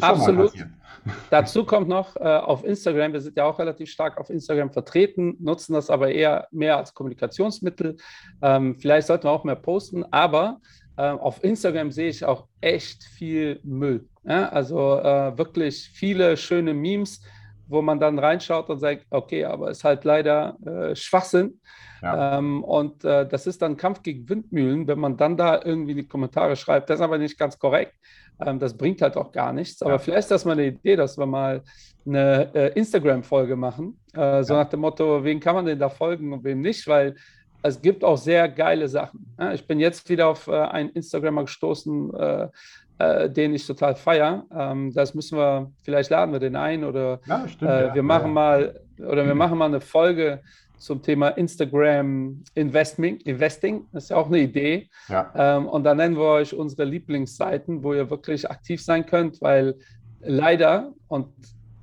Absolut. 0.00 0.52
Dazu 1.30 1.64
kommt 1.64 1.88
noch 1.88 2.16
äh, 2.16 2.20
auf 2.20 2.64
Instagram, 2.64 3.12
wir 3.12 3.20
sind 3.20 3.36
ja 3.36 3.44
auch 3.44 3.58
relativ 3.58 3.90
stark 3.90 4.18
auf 4.18 4.30
Instagram 4.30 4.70
vertreten, 4.70 5.36
nutzen 5.38 5.74
das 5.74 5.90
aber 5.90 6.10
eher 6.10 6.48
mehr 6.50 6.78
als 6.78 6.94
Kommunikationsmittel. 6.94 7.96
Ähm, 8.40 8.76
vielleicht 8.78 9.06
sollten 9.06 9.24
wir 9.24 9.30
auch 9.30 9.44
mehr 9.44 9.56
posten, 9.56 10.04
aber 10.10 10.60
äh, 10.96 11.02
auf 11.02 11.42
Instagram 11.44 11.90
sehe 11.90 12.08
ich 12.08 12.24
auch 12.24 12.46
echt 12.60 13.04
viel 13.04 13.60
Müll. 13.64 14.08
Ja? 14.24 14.48
Also 14.48 14.98
äh, 15.00 15.36
wirklich 15.36 15.90
viele 15.92 16.36
schöne 16.36 16.72
Memes, 16.72 17.20
wo 17.68 17.82
man 17.82 17.98
dann 17.98 18.18
reinschaut 18.18 18.68
und 18.68 18.78
sagt, 18.78 19.06
okay, 19.10 19.44
aber 19.44 19.70
es 19.70 19.78
ist 19.78 19.84
halt 19.84 20.04
leider 20.04 20.56
äh, 20.64 20.96
Schwachsinn. 20.96 21.60
Ja. 22.02 22.38
Ähm, 22.38 22.62
und 22.62 23.04
äh, 23.04 23.26
das 23.26 23.46
ist 23.46 23.62
dann 23.62 23.76
Kampf 23.76 24.02
gegen 24.02 24.28
Windmühlen, 24.28 24.86
wenn 24.86 24.98
man 24.98 25.16
dann 25.16 25.36
da 25.36 25.60
irgendwie 25.64 25.94
die 25.94 26.06
Kommentare 26.06 26.54
schreibt. 26.54 26.90
Das 26.90 27.00
ist 27.00 27.04
aber 27.04 27.16
nicht 27.16 27.38
ganz 27.38 27.58
korrekt. 27.58 27.94
Ähm, 28.44 28.58
das 28.58 28.76
bringt 28.76 29.00
halt 29.00 29.16
auch 29.16 29.32
gar 29.32 29.52
nichts. 29.52 29.80
Aber 29.82 29.92
ja. 29.92 29.98
vielleicht 29.98 30.24
ist 30.24 30.30
das 30.30 30.44
mal 30.44 30.52
eine 30.52 30.66
Idee, 30.66 30.96
dass 30.96 31.16
wir 31.16 31.26
mal 31.26 31.62
eine 32.06 32.54
äh, 32.54 32.72
Instagram-Folge 32.78 33.56
machen. 33.56 33.98
Äh, 34.12 34.42
so 34.42 34.54
ja. 34.54 34.62
nach 34.62 34.68
dem 34.68 34.80
Motto, 34.80 35.24
wen 35.24 35.40
kann 35.40 35.54
man 35.54 35.64
denn 35.64 35.78
da 35.78 35.88
folgen 35.88 36.32
und 36.32 36.44
wem 36.44 36.60
nicht? 36.60 36.86
Weil 36.86 37.14
es 37.62 37.80
gibt 37.80 38.04
auch 38.04 38.18
sehr 38.18 38.46
geile 38.50 38.88
Sachen. 38.88 39.34
ich 39.54 39.66
bin 39.66 39.80
jetzt 39.80 40.06
wieder 40.10 40.28
auf 40.28 40.48
äh, 40.48 40.52
einen 40.52 40.90
Instagrammer 40.90 41.44
gestoßen, 41.44 42.12
äh, 42.98 43.28
den 43.28 43.54
ich 43.54 43.66
total 43.66 43.96
feiere. 43.96 44.44
Ähm, 44.54 44.92
das 44.94 45.14
müssen 45.14 45.38
wir, 45.38 45.72
vielleicht 45.82 46.10
laden 46.10 46.32
wir 46.32 46.40
den 46.40 46.56
ein 46.56 46.84
oder 46.84 47.20
ja, 47.26 47.48
stimmt, 47.48 47.70
äh, 47.70 47.88
wir 47.88 47.96
ja. 47.96 48.02
machen 48.02 48.32
mal 48.32 48.80
oder 48.98 49.26
wir 49.26 49.34
machen 49.34 49.58
mal 49.58 49.66
eine 49.66 49.80
Folge 49.80 50.40
zum 50.78 51.02
Thema 51.02 51.28
Instagram 51.28 52.42
Investing. 52.54 53.16
Investing 53.20 53.86
das 53.92 54.04
ist 54.04 54.10
ja 54.10 54.16
auch 54.16 54.26
eine 54.26 54.38
Idee. 54.38 54.88
Ja. 55.08 55.32
Ähm, 55.34 55.66
und 55.66 55.84
dann 55.84 55.96
nennen 55.96 56.16
wir 56.16 56.24
euch 56.24 56.54
unsere 56.54 56.84
Lieblingsseiten, 56.84 57.82
wo 57.82 57.94
ihr 57.94 58.10
wirklich 58.10 58.48
aktiv 58.50 58.82
sein 58.82 59.06
könnt, 59.06 59.40
weil 59.40 59.74
leider, 60.20 60.92
und 61.08 61.28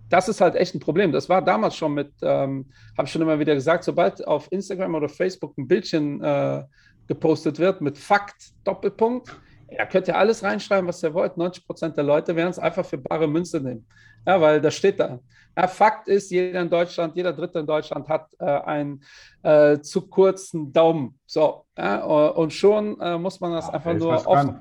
das 0.09 0.29
ist 0.29 0.41
halt 0.41 0.55
echt 0.55 0.75
ein 0.75 0.79
Problem. 0.79 1.11
Das 1.11 1.29
war 1.29 1.41
damals 1.41 1.75
schon 1.75 1.93
mit, 1.93 2.11
ähm, 2.21 2.65
habe 2.97 3.07
ich 3.07 3.11
schon 3.11 3.21
immer 3.21 3.39
wieder 3.39 3.55
gesagt, 3.55 3.83
sobald 3.83 4.25
auf 4.27 4.51
Instagram 4.51 4.95
oder 4.95 5.09
Facebook 5.09 5.57
ein 5.57 5.67
Bildchen 5.67 6.21
äh, 6.21 6.63
gepostet 7.07 7.59
wird 7.59 7.81
mit 7.81 7.97
Fakt, 7.97 8.51
Doppelpunkt, 8.63 9.35
ja, 9.71 9.85
könnt 9.85 10.07
ihr 10.07 10.17
alles 10.17 10.43
reinschreiben, 10.43 10.87
was 10.87 11.01
ihr 11.01 11.13
wollt. 11.13 11.37
90 11.37 11.65
Prozent 11.65 11.97
der 11.97 12.03
Leute 12.03 12.35
werden 12.35 12.49
es 12.49 12.59
einfach 12.59 12.85
für 12.85 12.97
bare 12.97 13.27
Münze 13.27 13.61
nehmen. 13.61 13.87
Ja, 14.25 14.39
weil 14.39 14.61
das 14.61 14.75
steht 14.75 14.99
da. 14.99 15.19
Ja, 15.57 15.67
Fakt 15.67 16.07
ist, 16.07 16.29
jeder 16.31 16.61
in 16.61 16.69
Deutschland, 16.69 17.15
jeder 17.15 17.33
Dritte 17.33 17.59
in 17.59 17.65
Deutschland 17.65 18.07
hat 18.07 18.27
äh, 18.39 18.45
einen 18.45 19.03
äh, 19.43 19.79
zu 19.79 20.07
kurzen 20.07 20.71
Daumen. 20.71 21.19
So, 21.25 21.65
ja, 21.77 22.03
und 22.03 22.53
schon 22.53 22.99
äh, 23.01 23.17
muss 23.17 23.39
man 23.39 23.53
das 23.53 23.67
ja, 23.67 23.73
einfach 23.73 23.93
nur 23.93 24.27
oft, 24.27 24.53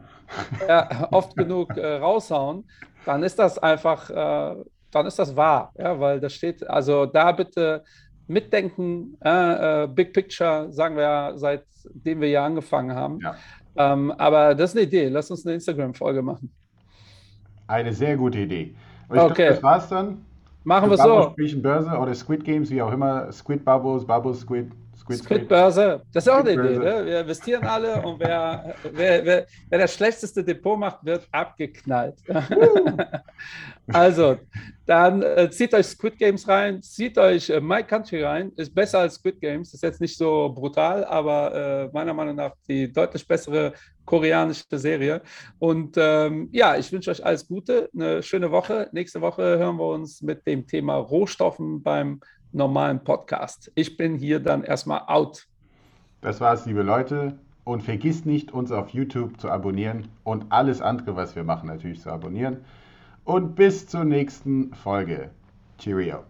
oft 1.11 1.37
genug 1.37 1.77
äh, 1.77 1.97
raushauen. 1.97 2.69
Dann 3.05 3.23
ist 3.23 3.39
das 3.39 3.59
einfach, 3.59 4.11
äh, 4.11 4.57
dann 4.91 5.07
ist 5.07 5.19
das 5.19 5.37
wahr. 5.37 5.73
Ja, 5.79 5.99
weil 5.99 6.21
da 6.21 6.29
steht, 6.29 6.69
also 6.69 7.07
da 7.07 7.33
bitte 7.33 7.85
mitdenken, 8.27 9.17
äh, 9.21 9.89
Big 9.89 10.13
Picture, 10.13 10.73
sagen 10.73 10.97
wir 10.97 11.03
ja, 11.03 11.33
seitdem 11.37 12.21
wir 12.21 12.29
hier 12.29 12.43
angefangen 12.43 12.95
haben. 12.95 13.19
Ja. 13.21 13.35
Ähm, 13.81 14.11
aber 14.13 14.55
das 14.55 14.71
ist 14.71 14.77
eine 14.77 14.87
Idee. 14.87 15.09
Lass 15.09 15.31
uns 15.31 15.47
eine 15.47 15.55
Instagram-Folge 15.55 16.23
machen. 16.23 16.53
Eine 17.67 17.93
sehr 17.93 18.17
gute 18.17 18.41
Idee. 18.41 18.75
Und 19.09 19.17
ich 19.17 19.23
okay. 19.23 19.35
glaube, 19.35 19.55
das 19.55 19.63
war's 19.63 19.89
dann. 19.89 20.25
Machen 20.65 20.91
wir 20.91 20.99
so. 20.99 21.35
Börse 21.63 21.91
oder 21.91 22.15
Squid 22.15 22.45
Games, 22.45 22.71
wie 22.71 22.83
auch 22.83 22.93
immer. 22.93 23.33
Squid 23.33 23.65
Bubbles, 23.65 24.05
Bubbles 24.05 24.41
Squid. 24.41 24.71
Squid, 25.17 25.25
Squid 25.25 25.49
Börse, 25.49 26.03
das 26.13 26.27
ist 26.27 26.33
auch 26.33 26.39
eine 26.39 26.53
Idee. 26.53 26.79
Ne? 26.79 27.07
Wir 27.07 27.21
investieren 27.21 27.65
alle 27.65 28.03
und 28.03 28.21
wer, 28.21 28.75
wer, 28.93 29.25
wer, 29.25 29.47
wer, 29.69 29.79
das 29.79 29.95
schlechteste 29.95 30.45
Depot 30.45 30.79
macht, 30.79 31.05
wird 31.05 31.27
abgeknallt. 31.33 32.17
also, 33.93 34.39
dann 34.87 35.23
äh, 35.23 35.51
zieht 35.51 35.73
euch 35.75 35.87
Squid 35.87 36.19
Games 36.19 36.49
rein, 36.49 36.83
zieht 36.83 37.17
euch 37.17 37.49
äh, 37.51 37.61
My 37.61 37.83
Country 37.83 38.25
rein. 38.25 38.53
Ist 38.57 38.75
besser 38.75 39.01
als 39.01 39.15
Squid 39.15 39.41
Games. 39.41 39.73
Ist 39.73 39.83
jetzt 39.83 40.01
nicht 40.01 40.17
so 40.17 40.53
brutal, 40.53 41.05
aber 41.05 41.55
äh, 41.55 41.91
meiner 41.93 42.15
Meinung 42.15 42.37
nach 42.37 42.55
die 42.69 42.93
deutlich 42.93 43.27
bessere 43.27 43.73
koreanische 44.05 44.65
Serie. 44.73 45.23
Und 45.61 45.97
ähm, 45.97 46.49
ja, 46.51 46.77
ich 46.77 46.91
wünsche 46.91 47.13
euch 47.13 47.25
alles 47.25 47.47
Gute, 47.47 47.89
eine 47.95 48.23
schöne 48.23 48.51
Woche. 48.51 48.89
Nächste 48.93 49.21
Woche 49.21 49.59
hören 49.59 49.77
wir 49.77 49.87
uns 49.87 50.23
mit 50.23 50.45
dem 50.47 50.67
Thema 50.67 50.97
Rohstoffen 50.97 51.83
beim 51.83 52.21
normalen 52.53 53.03
Podcast. 53.03 53.71
Ich 53.75 53.97
bin 53.97 54.17
hier 54.17 54.41
dann 54.41 54.63
erstmal 54.63 55.03
out. 55.07 55.47
Das 56.21 56.41
war's, 56.41 56.67
liebe 56.67 56.83
Leute. 56.83 57.39
Und 57.65 57.83
vergiss 57.83 58.25
nicht, 58.25 58.53
uns 58.53 58.73
auf 58.73 58.91
YouTube 58.91 59.41
zu 59.41 59.51
abonnieren 59.51 60.09
und 60.25 60.47
alles 60.51 60.81
andere, 60.81 61.15
was 61.15 61.37
wir 61.37 61.45
machen, 61.45 61.69
natürlich 61.69 62.01
zu 62.01 62.11
abonnieren. 62.11 62.65
Und 63.25 63.55
bis 63.55 63.87
zur 63.87 64.05
nächsten 64.05 64.75
Folge. 64.75 65.31
Cheerio. 65.79 66.30